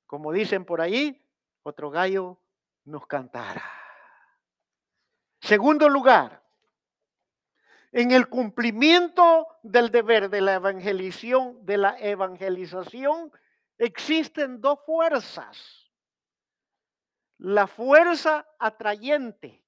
[0.07, 1.25] como dicen por ahí,
[1.63, 2.41] otro gallo
[2.85, 3.63] nos cantara.
[5.41, 6.43] Segundo lugar,
[7.93, 13.33] en el cumplimiento del deber de la evangelización, de la evangelización
[13.79, 15.91] existen dos fuerzas.
[17.39, 19.65] La fuerza atrayente.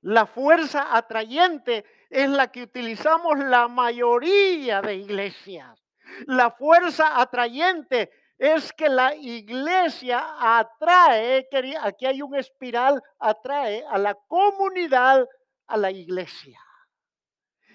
[0.00, 5.82] La fuerza atrayente es la que utilizamos la mayoría de iglesias.
[6.26, 11.48] La fuerza atrayente es que la iglesia atrae,
[11.80, 15.26] aquí hay un espiral, atrae a la comunidad
[15.66, 16.60] a la iglesia.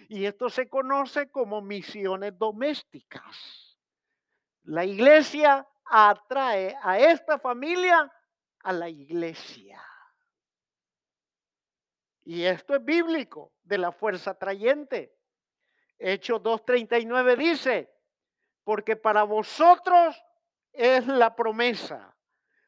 [0.09, 3.68] Y esto se conoce como misiones domésticas.
[4.69, 8.13] La iglesia atrae a esta familia
[8.59, 9.83] a la iglesia.
[12.21, 15.17] Y esto es bíblico, de la fuerza atrayente.
[15.97, 17.91] Hechos 2.39 dice,
[18.63, 20.23] porque para vosotros
[20.71, 22.15] es la promesa,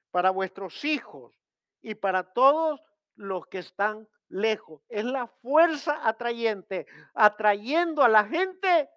[0.10, 1.40] para vuestros hijos
[1.84, 2.82] y para todos
[3.14, 4.82] los que están lejos.
[4.90, 8.90] Es la fuerza atrayente, atrayendo a la gente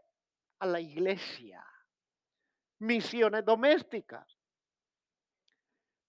[0.58, 1.62] a la iglesia
[2.78, 4.26] misiones domésticas.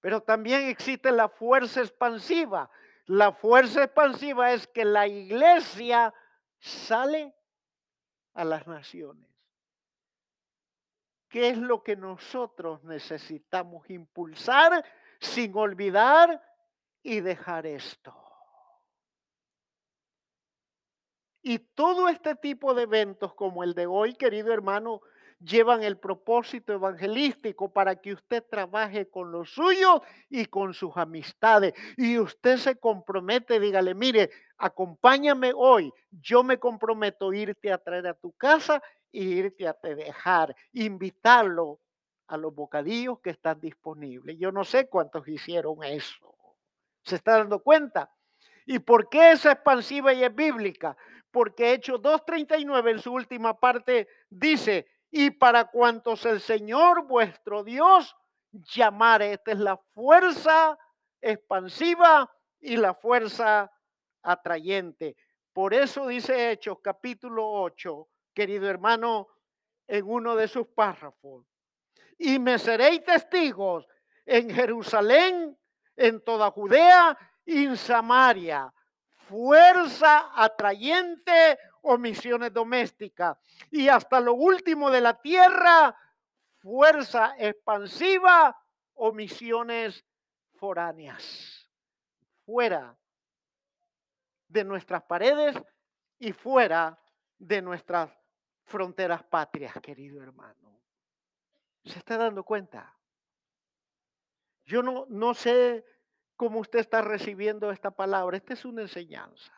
[0.01, 2.70] Pero también existe la fuerza expansiva.
[3.05, 6.13] La fuerza expansiva es que la iglesia
[6.59, 7.36] sale
[8.34, 9.30] a las naciones.
[11.28, 14.86] ¿Qué es lo que nosotros necesitamos impulsar
[15.20, 16.41] sin olvidar
[17.01, 18.16] y dejar esto?
[21.41, 25.01] Y todo este tipo de eventos como el de hoy, querido hermano,
[25.39, 31.73] llevan el propósito evangelístico para que usted trabaje con los suyos y con sus amistades.
[31.97, 38.07] Y usted se compromete, dígale, mire, acompáñame hoy, yo me comprometo a irte a traer
[38.07, 38.81] a tu casa
[39.11, 41.79] e irte a te dejar, invitarlo
[42.27, 44.38] a los bocadillos que están disponibles.
[44.38, 46.36] Yo no sé cuántos hicieron eso.
[47.03, 48.11] ¿Se está dando cuenta?
[48.65, 50.97] ¿Y por qué es expansiva y es bíblica?
[51.29, 58.16] Porque Hechos 2.39 en su última parte dice, y para cuantos el Señor vuestro Dios
[58.51, 59.34] llamare.
[59.34, 60.78] Esta es la fuerza
[61.22, 63.72] expansiva y la fuerza
[64.22, 65.16] atrayente.
[65.53, 69.28] Por eso dice Hechos capítulo 8, querido hermano,
[69.88, 71.45] en uno de sus párrafos.
[72.18, 73.88] Y me seréis testigos
[74.26, 75.58] en Jerusalén,
[75.95, 78.74] en toda Judea y en Samaria.
[79.30, 83.38] Fuerza atrayente o misiones domésticas.
[83.71, 85.95] Y hasta lo último de la tierra,
[86.57, 88.59] fuerza expansiva
[88.95, 90.03] o misiones
[90.55, 91.69] foráneas.
[92.45, 92.97] Fuera
[94.47, 95.55] de nuestras paredes
[96.17, 96.99] y fuera
[97.38, 98.11] de nuestras
[98.63, 100.81] fronteras patrias, querido hermano.
[101.83, 102.97] ¿Se está dando cuenta?
[104.65, 105.86] Yo no, no sé
[106.36, 108.38] cómo usted está recibiendo esta palabra.
[108.38, 109.53] Esta es una enseñanza.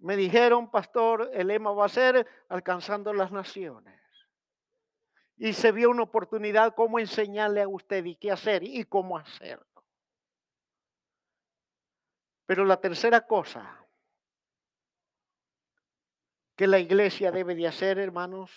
[0.00, 4.00] Me dijeron, pastor, el lema va a ser alcanzando las naciones.
[5.36, 9.66] Y se vio una oportunidad cómo enseñarle a usted y qué hacer y cómo hacerlo.
[12.46, 13.78] Pero la tercera cosa
[16.56, 18.50] que la iglesia debe de hacer, hermanos,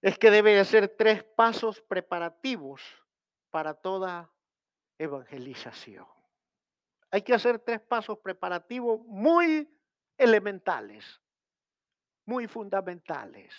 [0.00, 2.82] es que debe de hacer tres pasos preparativos
[3.50, 4.30] para toda
[4.98, 6.13] evangelización.
[7.14, 9.72] Hay que hacer tres pasos preparativos muy
[10.18, 11.22] elementales,
[12.26, 13.54] muy fundamentales.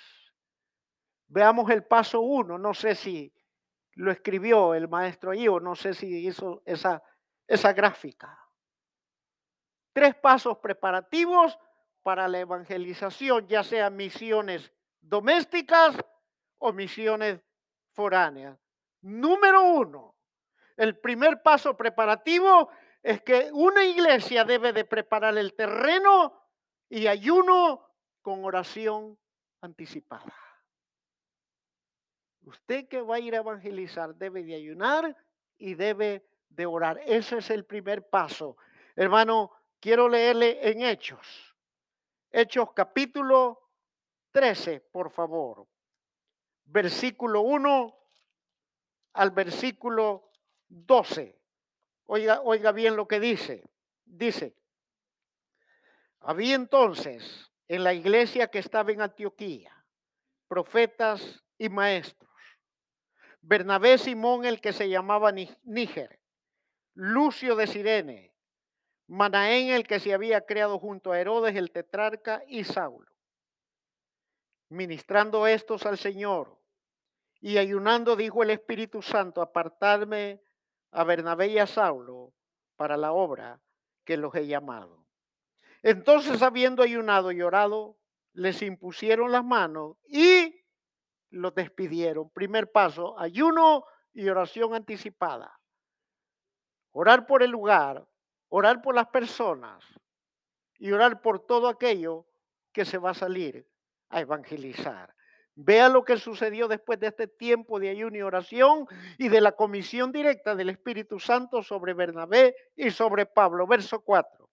[1.27, 2.57] Veamos el paso uno.
[2.57, 3.33] No sé si
[3.93, 7.01] lo escribió el maestro ahí o no sé si hizo esa,
[7.47, 8.37] esa gráfica.
[9.93, 11.57] Tres pasos preparativos
[12.03, 15.95] para la evangelización, ya sean misiones domésticas
[16.57, 17.39] o misiones
[17.93, 18.59] foráneas.
[18.99, 20.17] Número uno,
[20.75, 22.69] el primer paso preparativo
[23.05, 26.41] es que una iglesia debe de preparar el terreno
[26.89, 27.87] y ayuno
[28.23, 29.15] con oración
[29.61, 30.33] anticipada.
[32.41, 35.15] Usted que va a ir a evangelizar debe de ayunar
[35.59, 36.99] y debe de orar.
[37.05, 38.57] Ese es el primer paso.
[38.95, 41.55] Hermano, quiero leerle en Hechos.
[42.31, 43.69] Hechos capítulo
[44.31, 45.67] 13, por favor.
[46.65, 47.99] Versículo 1
[49.13, 50.31] al versículo
[50.69, 51.44] 12.
[52.05, 53.63] Oiga, oiga bien lo que dice.
[54.05, 54.55] Dice,
[56.19, 59.75] había entonces en la iglesia que estaba en Antioquía
[60.47, 62.31] profetas y maestros.
[63.41, 66.19] Bernabé Simón, el que se llamaba Níger,
[66.93, 68.33] Lucio de Sirene,
[69.07, 73.11] Manaén, el que se había creado junto a Herodes, el tetrarca, y Saulo.
[74.69, 76.59] Ministrando estos al Señor
[77.39, 80.41] y ayunando, dijo el Espíritu Santo, apartarme
[80.95, 82.33] a Bernabé y a Saulo
[82.77, 83.59] para la obra
[84.05, 85.05] que los he llamado.
[85.83, 87.97] Entonces, habiendo ayunado y orado,
[88.33, 90.63] les impusieron las manos y
[91.29, 92.29] los despidieron.
[92.29, 93.83] Primer paso, ayuno
[94.13, 95.59] y oración anticipada.
[96.91, 98.07] Orar por el lugar,
[98.47, 99.83] orar por las personas
[100.77, 102.25] y orar por todo aquello
[102.71, 103.67] que se va a salir
[104.09, 105.14] a evangelizar.
[105.55, 108.87] Vea lo que sucedió después de este tiempo de ayuno y oración
[109.17, 113.65] y de la comisión directa del Espíritu Santo sobre Bernabé y sobre Pablo.
[113.65, 114.49] Verso 4.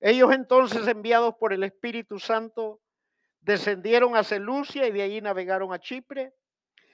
[0.00, 2.80] Ellos entonces enviados por el Espíritu Santo
[3.40, 6.34] descendieron a Celucia y de allí navegaron a Chipre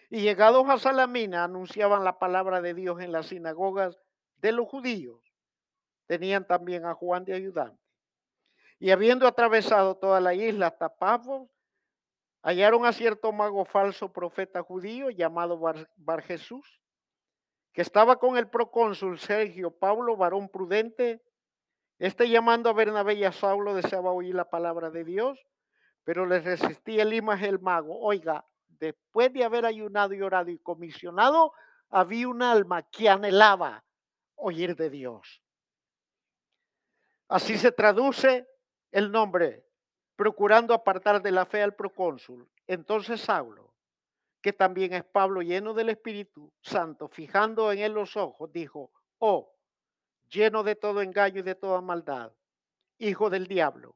[0.09, 3.99] y llegados a Salamina anunciaban la palabra de Dios en las sinagogas
[4.37, 5.21] de los judíos
[6.11, 7.81] tenían también a Juan de ayudante.
[8.81, 11.49] Y habiendo atravesado toda la isla hasta Pafos,
[12.43, 16.81] hallaron a cierto mago falso profeta judío llamado Bar, Jesús,
[17.73, 21.23] que estaba con el procónsul Sergio Pablo, varón prudente.
[21.99, 25.39] Este llamando a Bernabé y a Saulo deseaba oír la palabra de Dios,
[26.03, 28.01] pero les resistía el imagen el mago.
[28.01, 31.53] Oiga, después de haber ayunado y orado y comisionado,
[31.91, 33.85] había un alma que anhelaba
[34.37, 35.43] oír de Dios.
[37.29, 38.49] Así se traduce
[38.91, 39.65] el nombre,
[40.21, 42.47] procurando apartar de la fe al procónsul.
[42.67, 43.73] Entonces Saulo,
[44.43, 49.55] que también es Pablo lleno del Espíritu Santo, fijando en él los ojos, dijo, oh,
[50.29, 52.35] lleno de todo engaño y de toda maldad,
[52.99, 53.95] hijo del diablo,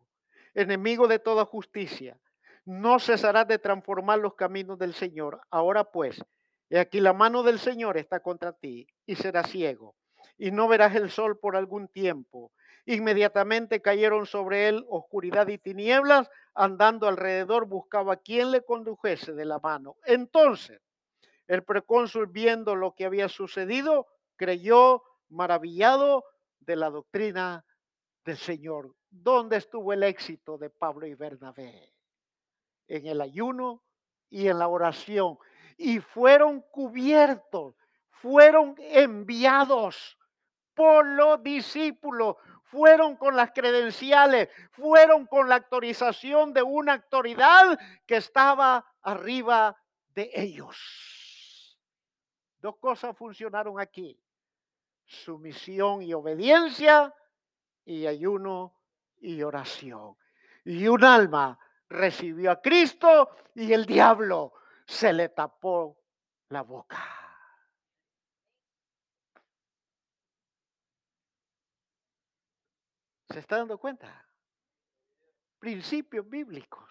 [0.54, 2.18] enemigo de toda justicia,
[2.64, 5.42] no cesarás de transformar los caminos del Señor.
[5.50, 6.24] Ahora pues,
[6.70, 9.94] he aquí la mano del Señor está contra ti y serás ciego,
[10.38, 12.50] y no verás el sol por algún tiempo
[12.86, 19.58] Inmediatamente cayeron sobre él oscuridad y tinieblas, andando alrededor buscaba quien le condujese de la
[19.58, 19.96] mano.
[20.04, 20.80] Entonces,
[21.46, 24.06] el precónsul, viendo lo que había sucedido,
[24.36, 26.24] creyó maravillado
[26.60, 27.64] de la doctrina
[28.24, 28.94] del Señor.
[29.10, 31.92] ¿Dónde estuvo el éxito de Pablo y Bernabé?
[32.88, 33.82] En el ayuno
[34.30, 35.38] y en la oración.
[35.76, 37.74] Y fueron cubiertos,
[38.10, 40.18] fueron enviados
[40.74, 48.16] por los discípulos, fueron con las credenciales, fueron con la autorización de una autoridad que
[48.16, 49.76] estaba arriba
[50.08, 51.78] de ellos.
[52.60, 54.18] Dos cosas funcionaron aquí.
[55.04, 57.14] Sumisión y obediencia
[57.84, 58.74] y ayuno
[59.20, 60.16] y oración.
[60.64, 61.58] Y un alma
[61.88, 64.54] recibió a Cristo y el diablo
[64.86, 65.98] se le tapó
[66.48, 67.23] la boca.
[73.34, 74.24] ¿Se está dando cuenta?
[75.58, 76.88] Principios bíblicos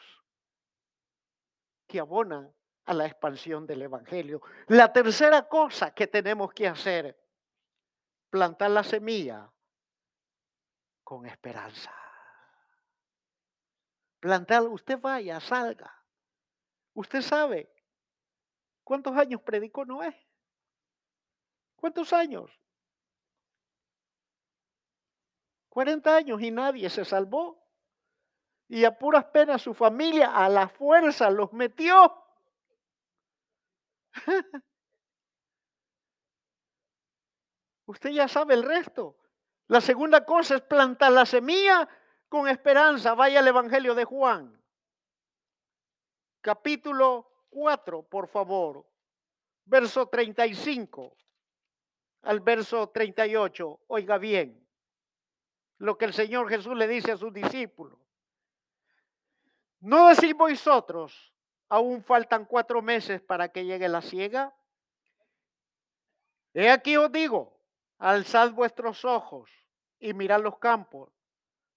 [1.87, 4.41] que abonan a la expansión del Evangelio.
[4.67, 7.17] La tercera cosa que tenemos que hacer,
[8.29, 9.49] plantar la semilla
[11.01, 11.95] con esperanza.
[14.19, 15.97] Plantar, usted vaya, salga.
[16.93, 17.73] Usted sabe
[18.83, 20.27] cuántos años predicó Noé.
[21.77, 22.51] ¿Cuántos años?
[25.73, 27.59] 40 años y nadie se salvó.
[28.67, 32.15] Y a puras penas su familia a la fuerza los metió.
[37.87, 39.17] Usted ya sabe el resto.
[39.67, 41.89] La segunda cosa es plantar la semilla
[42.29, 43.15] con esperanza.
[43.15, 44.55] Vaya al Evangelio de Juan.
[46.41, 48.85] Capítulo 4, por favor.
[49.65, 51.17] Verso 35
[52.21, 53.79] al verso 38.
[53.87, 54.62] Oiga bien
[55.83, 57.99] lo que el Señor Jesús le dice a sus discípulos.
[59.81, 61.33] ¿No decís vosotros,
[61.67, 64.55] aún faltan cuatro meses para que llegue la ciega?
[66.53, 67.59] He aquí os digo,
[67.97, 69.51] alzad vuestros ojos
[69.99, 71.11] y mirad los campos,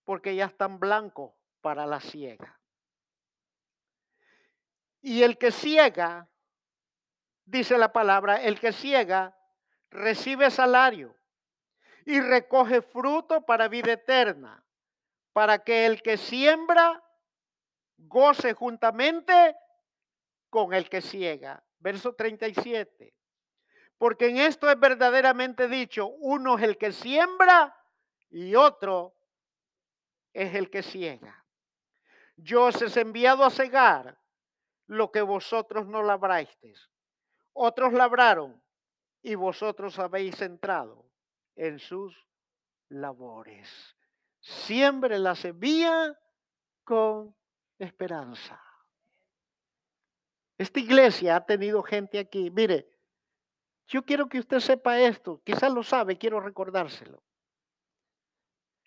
[0.05, 2.61] porque ya están blancos para la ciega.
[5.03, 6.29] Y el que ciega,
[7.45, 9.37] dice la palabra, el que ciega
[9.91, 11.17] recibe salario
[12.07, 14.65] y recoge fruto para vida eterna,
[15.33, 17.03] para que el que siembra
[17.99, 19.57] goce juntamente
[20.49, 21.63] con el que ciega.
[21.81, 23.13] Verso 37.
[23.99, 27.77] Porque en esto es verdaderamente dicho, uno es el que siembra
[28.31, 29.17] y otro
[30.33, 31.45] es el que ciega.
[32.37, 34.17] Yo os he enviado a cegar
[34.87, 36.89] lo que vosotros no labrasteis.
[37.53, 38.63] Otros labraron
[39.23, 41.06] y vosotros habéis entrado
[41.57, 42.15] en sus
[42.89, 43.69] labores.
[44.41, 46.17] Siembre la semilla
[46.85, 47.35] con
[47.79, 48.63] esperanza.
[50.59, 52.51] Esta iglesia ha tenido gente aquí.
[52.51, 52.89] Mire,
[53.89, 55.43] yo quiero que usted sepa esto.
[55.45, 57.23] Quizás lo sabe, quiero recordárselo.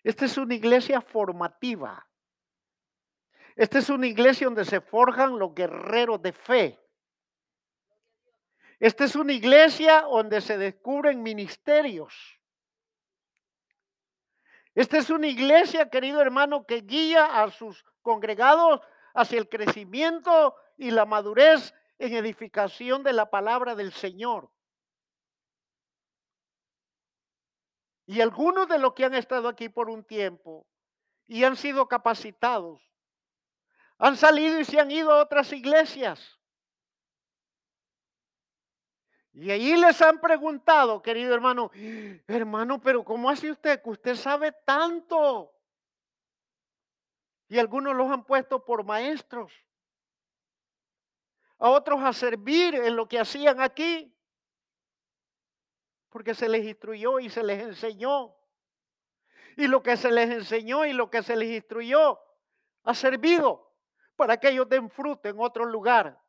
[0.02, 2.06] Esta es una iglesia formativa.
[3.54, 6.80] Esta es una iglesia donde se forjan los guerreros de fe.
[8.78, 12.39] Esta es una iglesia donde se descubren ministerios.
[14.80, 18.80] Esta es una iglesia, querido hermano, que guía a sus congregados
[19.12, 24.50] hacia el crecimiento y la madurez en edificación de la palabra del Señor.
[28.06, 30.66] Y algunos de los que han estado aquí por un tiempo
[31.26, 32.80] y han sido capacitados,
[33.98, 36.39] han salido y se han ido a otras iglesias.
[39.32, 41.70] Y ahí les han preguntado, querido hermano,
[42.26, 45.52] hermano, pero ¿cómo hace usted que usted sabe tanto?
[47.48, 49.52] Y algunos los han puesto por maestros,
[51.58, 54.12] a otros a servir en lo que hacían aquí,
[56.08, 58.34] porque se les instruyó y se les enseñó.
[59.56, 62.20] Y lo que se les enseñó y lo que se les instruyó
[62.82, 63.74] ha servido
[64.16, 66.19] para que ellos den fruto en otro lugar.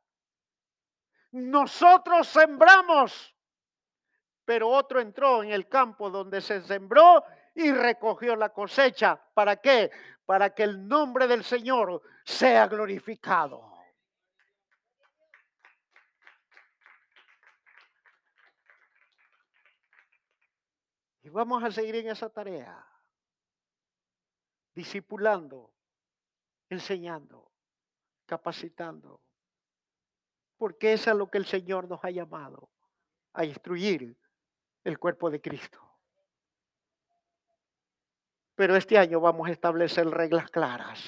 [1.31, 3.33] Nosotros sembramos,
[4.43, 7.23] pero otro entró en el campo donde se sembró
[7.55, 9.15] y recogió la cosecha.
[9.33, 9.91] ¿Para qué?
[10.25, 13.71] Para que el nombre del Señor sea glorificado.
[21.23, 22.85] Y vamos a seguir en esa tarea,
[24.73, 25.71] discipulando,
[26.67, 27.51] enseñando,
[28.25, 29.21] capacitando
[30.61, 32.69] porque es a lo que el Señor nos ha llamado,
[33.33, 34.15] a instruir
[34.83, 35.81] el cuerpo de Cristo.
[38.53, 41.03] Pero este año vamos a establecer reglas claras.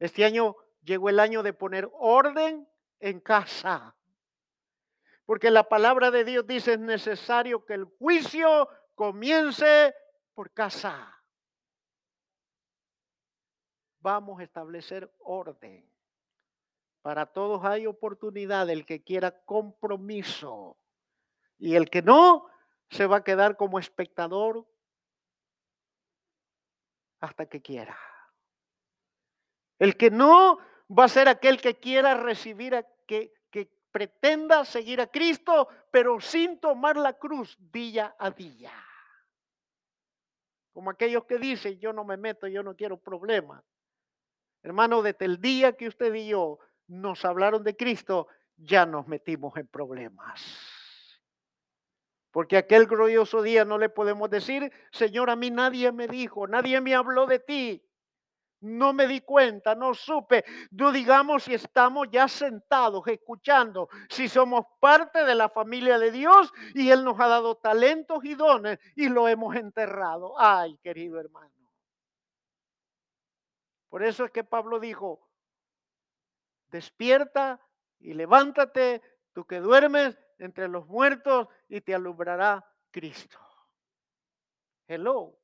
[0.00, 2.68] Este año llegó el año de poner orden
[2.98, 3.94] en casa.
[5.24, 9.94] Porque la palabra de Dios dice es necesario que el juicio comience
[10.34, 11.22] por casa.
[14.00, 15.88] Vamos a establecer orden.
[17.02, 18.68] Para todos hay oportunidad.
[18.68, 20.76] El que quiera compromiso.
[21.58, 22.46] Y el que no,
[22.90, 24.66] se va a quedar como espectador
[27.20, 27.98] hasta que quiera.
[29.78, 30.58] El que no
[30.90, 36.20] va a ser aquel que quiera recibir, a, que, que pretenda seguir a Cristo, pero
[36.20, 38.72] sin tomar la cruz día a día.
[40.72, 43.62] Como aquellos que dicen, yo no me meto, yo no quiero problemas.
[44.62, 46.58] Hermano, desde el día que usted y yo
[46.90, 48.26] nos hablaron de Cristo,
[48.56, 50.42] ya nos metimos en problemas.
[52.32, 56.80] Porque aquel glorioso día no le podemos decir, Señor, a mí nadie me dijo, nadie
[56.80, 57.86] me habló de ti.
[58.62, 60.44] No me di cuenta, no supe.
[60.72, 66.52] No digamos si estamos ya sentados escuchando, si somos parte de la familia de Dios
[66.74, 70.34] y Él nos ha dado talentos y dones y lo hemos enterrado.
[70.38, 71.50] Ay, querido hermano.
[73.88, 75.29] Por eso es que Pablo dijo,
[76.70, 77.60] despierta
[77.98, 79.02] y levántate,
[79.32, 83.38] tú que duermes entre los muertos y te alumbrará Cristo.
[84.86, 85.38] Hello.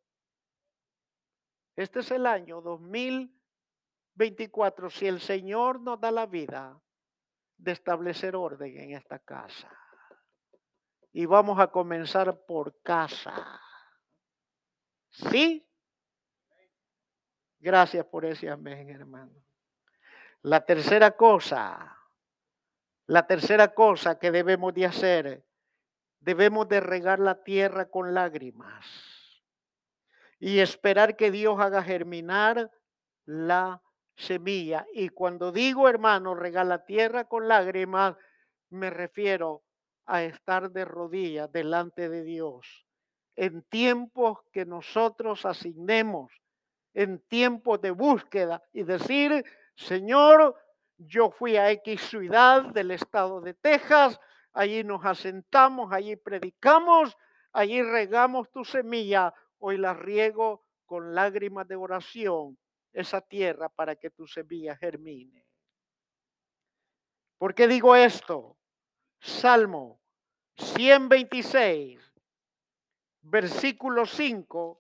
[1.77, 4.91] Este es el año 2024.
[4.91, 6.81] Si el Señor nos da la vida
[7.59, 9.71] de establecer orden en esta casa.
[11.13, 13.61] Y vamos a comenzar por casa.
[15.11, 15.67] ¿Sí?
[17.59, 19.46] Gracias por ese amén, hermano.
[20.43, 21.99] La tercera cosa,
[23.07, 25.45] la tercera cosa que debemos de hacer,
[26.21, 28.87] debemos de regar la tierra con lágrimas
[30.39, 32.71] y esperar que Dios haga germinar
[33.25, 33.83] la
[34.17, 34.87] semilla.
[34.93, 38.17] Y cuando digo, hermano, regar la tierra con lágrimas,
[38.71, 39.65] me refiero
[40.07, 42.87] a estar de rodillas delante de Dios
[43.37, 46.33] en tiempos que nosotros asignemos
[46.97, 49.45] en tiempos de búsqueda y decir,
[49.77, 50.57] Señor,
[50.97, 54.19] yo fui a X ciudad del estado de Texas,
[54.53, 57.17] allí nos asentamos, allí predicamos,
[57.53, 62.59] allí regamos tu semilla, hoy la riego con lágrimas de oración,
[62.93, 65.47] esa tierra para que tu semilla germine.
[67.39, 68.57] ¿Por qué digo esto?
[69.21, 70.01] Salmo
[70.57, 72.01] 126,
[73.21, 74.79] versículo 5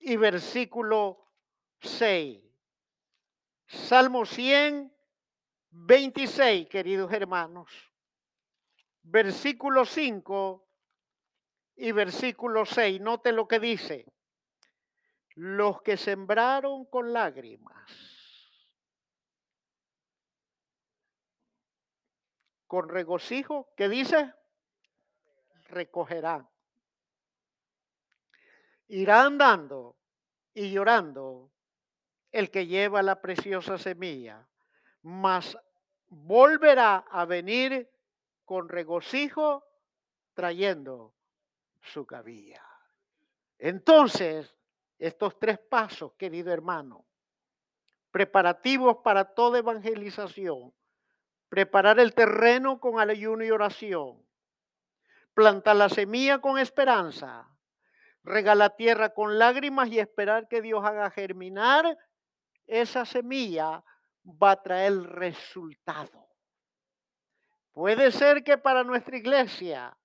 [0.00, 1.28] y versículo
[1.80, 2.51] 6.
[3.72, 7.70] Salmo 126, queridos hermanos.
[9.02, 10.68] Versículo 5
[11.76, 13.00] y versículo 6.
[13.00, 14.04] Note lo que dice.
[15.34, 17.90] Los que sembraron con lágrimas,
[22.66, 24.34] con regocijo, ¿qué dice?
[25.68, 26.46] Recogerán
[28.88, 29.96] irá andando
[30.52, 31.51] y llorando
[32.32, 34.48] el que lleva la preciosa semilla,
[35.02, 35.56] mas
[36.08, 37.90] volverá a venir
[38.44, 39.64] con regocijo
[40.34, 41.14] trayendo
[41.82, 42.64] su cabilla.
[43.58, 44.54] Entonces,
[44.98, 47.04] estos tres pasos, querido hermano,
[48.10, 50.72] preparativos para toda evangelización,
[51.48, 54.24] preparar el terreno con ayuno y oración,
[55.34, 57.48] plantar la semilla con esperanza,
[58.24, 61.98] regala tierra con lágrimas y esperar que Dios haga germinar
[62.66, 63.82] esa semilla
[64.24, 66.28] va a traer resultado.
[67.72, 69.96] Puede ser que para nuestra iglesia,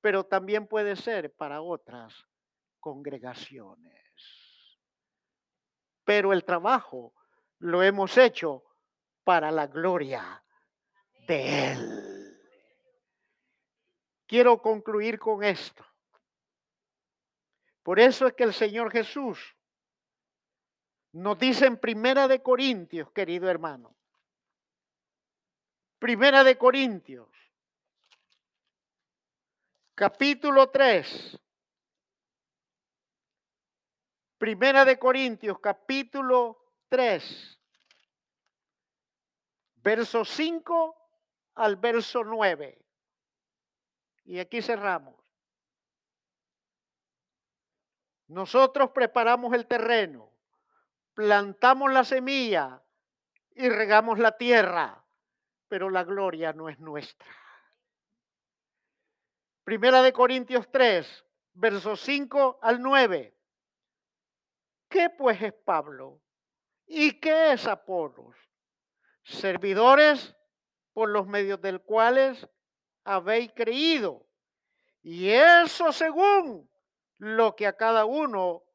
[0.00, 2.26] pero también puede ser para otras
[2.78, 3.94] congregaciones.
[6.04, 7.14] Pero el trabajo
[7.58, 8.62] lo hemos hecho
[9.24, 10.44] para la gloria
[11.26, 12.38] de Él.
[14.26, 15.84] Quiero concluir con esto.
[17.82, 19.55] Por eso es que el Señor Jesús
[21.16, 23.96] nos dice en Primera de Corintios, querido hermano.
[25.98, 27.28] Primera de Corintios,
[29.94, 31.40] capítulo 3.
[34.36, 36.58] Primera de Corintios, capítulo
[36.90, 37.60] 3,
[39.76, 40.96] verso 5
[41.54, 42.78] al verso 9.
[44.26, 45.14] Y aquí cerramos.
[48.28, 50.35] Nosotros preparamos el terreno,
[51.16, 52.84] plantamos la semilla
[53.54, 55.02] y regamos la tierra,
[55.66, 57.34] pero la gloria no es nuestra.
[59.64, 63.34] Primera de Corintios 3, versos 5 al 9.
[64.90, 66.20] ¿Qué pues es Pablo?
[66.86, 68.36] ¿Y qué es Apolos?
[69.24, 70.36] Servidores
[70.92, 72.46] por los medios del cuales
[73.04, 74.26] habéis creído.
[75.02, 76.70] Y eso según
[77.16, 78.65] lo que a cada uno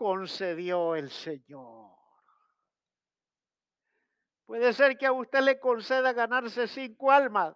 [0.00, 1.94] concedió el Señor.
[4.46, 7.54] Puede ser que a usted le conceda ganarse cinco almas,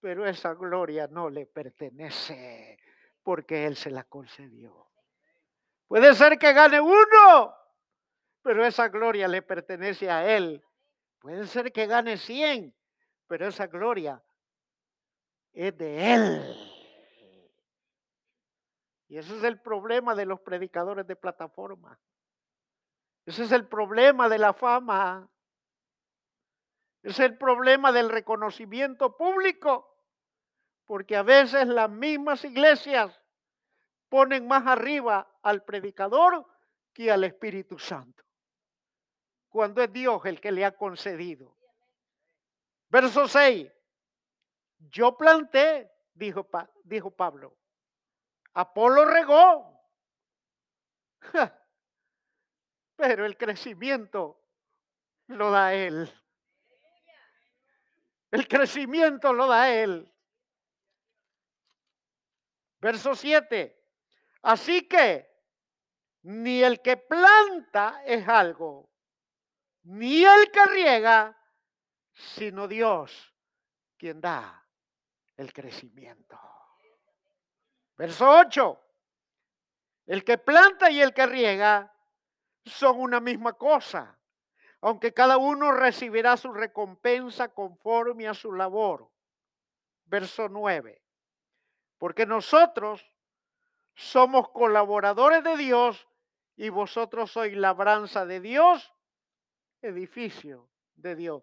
[0.00, 2.76] pero esa gloria no le pertenece
[3.22, 4.90] porque Él se la concedió.
[5.86, 7.54] Puede ser que gane uno,
[8.42, 10.60] pero esa gloria le pertenece a Él.
[11.20, 12.74] Puede ser que gane cien,
[13.28, 14.20] pero esa gloria
[15.52, 16.69] es de Él.
[19.10, 21.98] Y ese es el problema de los predicadores de plataforma.
[23.26, 25.28] Ese es el problema de la fama.
[27.02, 30.00] Es el problema del reconocimiento público.
[30.86, 33.20] Porque a veces las mismas iglesias
[34.08, 36.46] ponen más arriba al predicador
[36.92, 38.22] que al Espíritu Santo.
[39.48, 41.56] Cuando es Dios el que le ha concedido.
[42.88, 43.72] Verso 6.
[44.78, 46.48] Yo planté, dijo,
[46.84, 47.56] dijo Pablo.
[48.60, 49.88] Apolo regó.
[52.96, 54.44] Pero el crecimiento
[55.28, 56.12] lo da Él.
[58.30, 60.12] El crecimiento lo da Él.
[62.80, 63.76] Verso 7.
[64.42, 65.28] Así que
[66.22, 68.90] ni el que planta es algo,
[69.84, 71.36] ni el que riega,
[72.12, 73.34] sino Dios
[73.96, 74.66] quien da
[75.36, 76.49] el crecimiento.
[78.00, 78.80] Verso 8.
[80.06, 81.94] El que planta y el que riega
[82.64, 84.18] son una misma cosa,
[84.80, 89.10] aunque cada uno recibirá su recompensa conforme a su labor.
[90.06, 91.02] Verso 9.
[91.98, 93.04] Porque nosotros
[93.92, 96.08] somos colaboradores de Dios
[96.56, 98.94] y vosotros sois labranza de Dios,
[99.82, 101.42] edificio de Dios.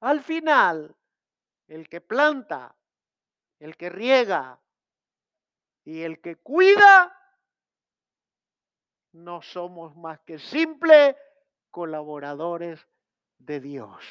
[0.00, 0.96] Al final,
[1.66, 2.74] el que planta,
[3.58, 4.58] el que riega
[5.84, 7.14] y el que cuida,
[9.12, 11.16] no somos más que simples
[11.70, 12.86] colaboradores
[13.38, 14.04] de Dios.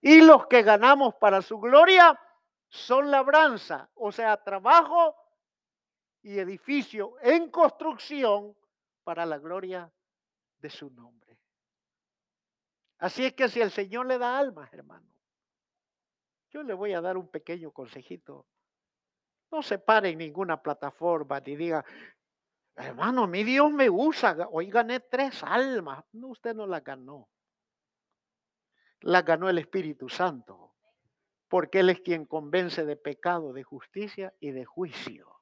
[0.00, 2.18] Y los que ganamos para su gloria
[2.68, 5.16] son labranza, o sea, trabajo
[6.22, 8.56] y edificio en construcción
[9.02, 9.90] para la gloria
[10.58, 11.38] de su nombre.
[12.98, 15.08] Así es que si el Señor le da almas, hermano,
[16.50, 18.46] yo le voy a dar un pequeño consejito.
[19.50, 21.84] No se pare en ninguna plataforma ni diga,
[22.76, 26.04] hermano, mi Dios me usa, hoy gané tres almas.
[26.12, 27.28] No, usted no las ganó.
[29.00, 30.74] Las ganó el Espíritu Santo,
[31.48, 35.40] porque Él es quien convence de pecado, de justicia y de juicio.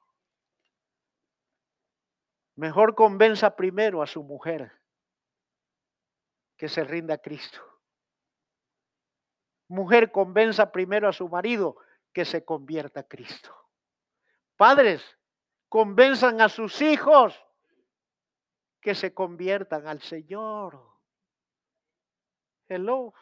[2.55, 4.71] Mejor convenza primero a su mujer
[6.57, 7.61] que se rinda a Cristo.
[9.69, 11.77] Mujer, convenza primero a su marido
[12.11, 13.55] que se convierta a Cristo.
[14.59, 15.17] Padres,
[15.69, 17.41] convenzan a sus hijos
[18.81, 20.85] que se conviertan al Señor.
[22.67, 23.13] Hello.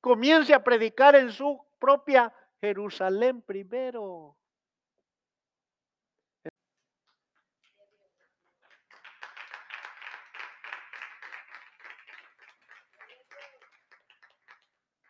[0.00, 4.38] Comience a predicar en su propia Jerusalén primero.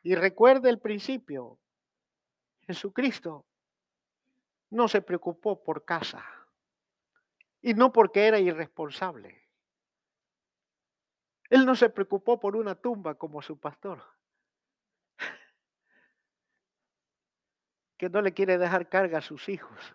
[0.02, 1.60] Y recuerde el principio.
[2.66, 3.46] Jesucristo
[4.70, 6.24] no se preocupó por casa.
[7.60, 9.48] Y no porque era irresponsable.
[11.50, 14.02] Él no se preocupó por una tumba como su pastor.
[17.98, 19.94] Que no le quiere dejar carga a sus hijos.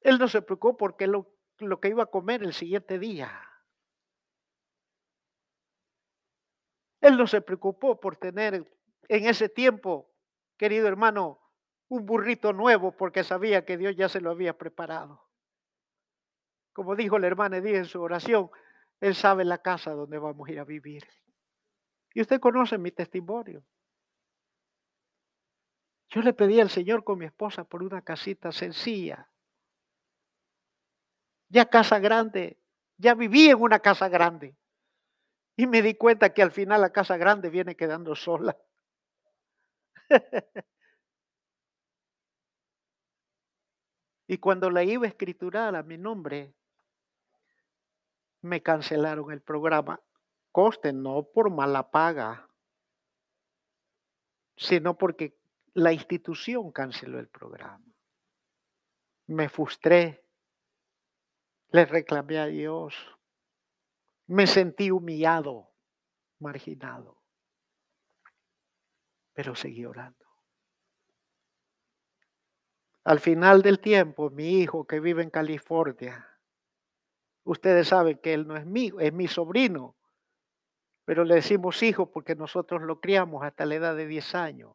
[0.00, 3.42] Él no se preocupó porque lo, lo que iba a comer el siguiente día.
[7.00, 8.54] Él no se preocupó por tener
[9.08, 10.10] en ese tiempo,
[10.56, 11.45] querido hermano,
[11.88, 15.26] un burrito nuevo porque sabía que Dios ya se lo había preparado.
[16.72, 18.50] Como dijo la hermana Edith en su oración,
[19.00, 21.06] Él sabe la casa donde vamos a ir a vivir.
[22.12, 23.64] Y usted conoce mi testimonio.
[26.08, 29.28] Yo le pedí al Señor con mi esposa por una casita sencilla.
[31.48, 32.58] Ya casa grande,
[32.96, 34.56] ya viví en una casa grande.
[35.56, 38.56] Y me di cuenta que al final la casa grande viene quedando sola.
[44.26, 46.54] y cuando la iba a escriturar a mi nombre,
[48.42, 50.00] me cancelaron el programa.
[50.50, 52.48] Coste, no por mala paga,
[54.56, 55.38] sino porque
[55.74, 57.84] la institución canceló el programa.
[59.26, 60.24] Me frustré,
[61.70, 62.94] le reclamé a Dios,
[64.26, 65.70] me sentí humillado,
[66.38, 67.20] marginado,
[69.34, 70.25] pero seguí orando.
[73.06, 76.28] Al final del tiempo, mi hijo que vive en California,
[77.44, 79.94] ustedes saben que él no es mío, es mi sobrino,
[81.04, 84.74] pero le decimos hijo porque nosotros lo criamos hasta la edad de 10 años.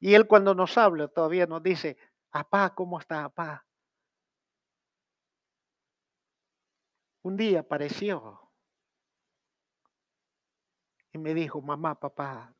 [0.00, 1.98] Y él cuando nos habla todavía nos dice,
[2.30, 3.66] apá, ¿cómo está apá?
[7.20, 8.50] Un día apareció
[11.12, 12.54] y me dijo, mamá, papá,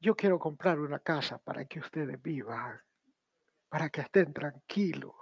[0.00, 2.80] yo quiero comprar una casa para que ustedes vivan,
[3.68, 5.14] para que estén tranquilos.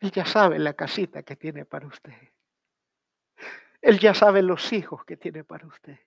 [0.00, 2.30] Él ya sabe la casita que tiene para usted.
[3.80, 5.98] Él ya sabe los hijos que tiene para usted.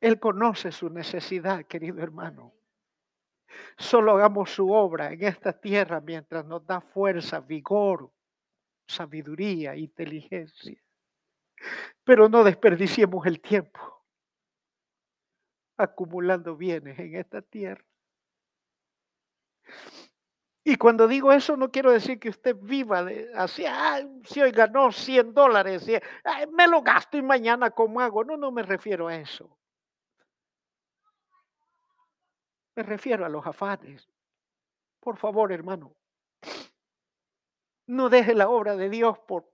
[0.00, 2.54] Él conoce su necesidad, querido hermano.
[3.76, 8.10] Solo hagamos su obra en esta tierra mientras nos da fuerza, vigor,
[8.86, 10.82] sabiduría, inteligencia.
[12.04, 13.99] Pero no desperdiciemos el tiempo
[15.82, 17.84] acumulando bienes en esta tierra.
[20.62, 23.64] Y cuando digo eso, no quiero decir que usted viva así,
[24.24, 25.86] si hoy ganó 100 dólares,
[26.52, 28.24] me lo gasto y mañana cómo hago.
[28.24, 29.58] No, no me refiero a eso.
[32.76, 34.06] Me refiero a los afanes.
[35.00, 35.96] Por favor, hermano,
[37.86, 39.50] no deje la obra de Dios por,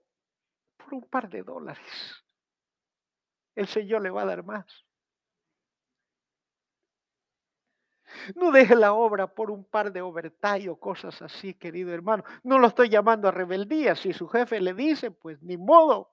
[0.76, 2.24] por un par de dólares.
[3.54, 4.85] El Señor le va a dar más.
[8.34, 12.24] No deje la obra por un par de overtime o cosas así, querido hermano.
[12.42, 13.94] No lo estoy llamando a rebeldía.
[13.94, 16.12] Si su jefe le dice, pues ni modo,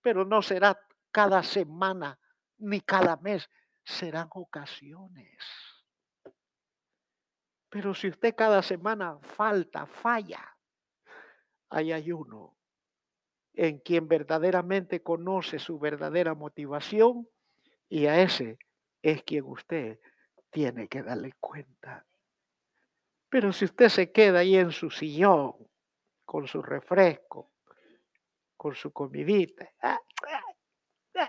[0.00, 0.78] pero no será
[1.10, 2.18] cada semana
[2.58, 3.48] ni cada mes,
[3.84, 5.38] serán ocasiones.
[7.68, 10.56] Pero si usted cada semana falta, falla,
[11.70, 12.54] hay ayuno
[13.54, 17.28] en quien verdaderamente conoce su verdadera motivación
[17.88, 18.58] y a ese
[19.02, 19.98] es quien usted
[20.52, 22.06] tiene que darle cuenta.
[23.28, 25.54] Pero si usted se queda ahí en su sillón,
[26.24, 27.50] con su refresco,
[28.56, 29.98] con su comidita, ah,
[30.28, 30.54] ah,
[31.16, 31.28] ah,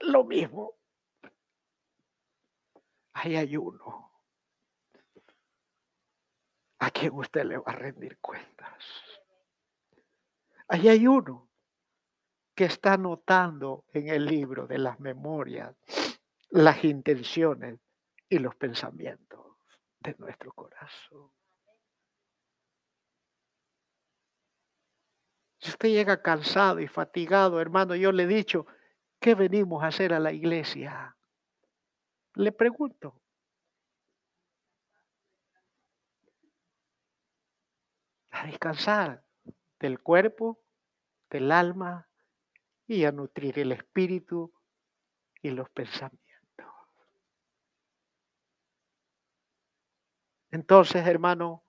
[0.00, 0.74] lo mismo.
[3.14, 4.10] Hay ayuno.
[6.80, 8.84] ¿A quién usted le va a rendir cuentas?
[10.66, 11.48] Ahí hay uno
[12.54, 15.76] que está anotando en el libro de las memorias
[16.52, 17.81] las intenciones
[18.32, 19.58] y los pensamientos
[20.00, 21.30] de nuestro corazón.
[25.58, 28.66] Si usted llega cansado y fatigado, hermano, yo le he dicho,
[29.20, 31.14] ¿qué venimos a hacer a la iglesia?
[32.36, 33.20] Le pregunto.
[38.30, 39.22] A descansar
[39.78, 40.58] del cuerpo,
[41.28, 42.08] del alma
[42.86, 44.54] y a nutrir el espíritu
[45.42, 46.21] y los pensamientos.
[50.52, 51.64] Entonces, hermano,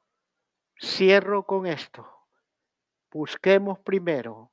[0.77, 2.05] cierro con esto.
[3.11, 4.51] Busquemos primero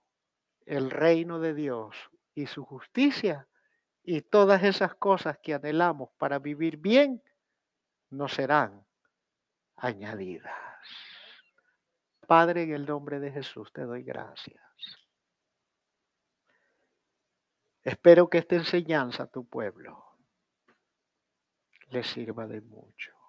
[0.66, 1.96] el reino de Dios
[2.34, 3.48] y su justicia
[4.04, 7.22] y todas esas cosas que anhelamos para vivir bien
[8.10, 8.86] nos serán
[9.76, 10.54] añadidas.
[12.26, 14.62] Padre, en el nombre de Jesús te doy gracias.
[17.82, 20.04] Espero que esta enseñanza a tu pueblo
[21.88, 23.19] le sirva de mucho.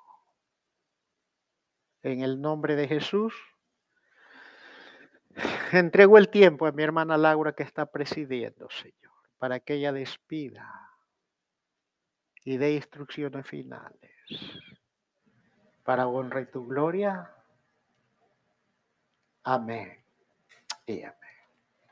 [2.03, 3.33] En el nombre de Jesús,
[5.71, 10.67] entrego el tiempo a mi hermana Laura que está presidiendo, Señor, para que ella despida
[12.43, 14.11] y dé instrucciones finales.
[15.83, 17.31] Para honra y tu gloria.
[19.43, 20.03] Amén
[20.85, 21.30] y amén.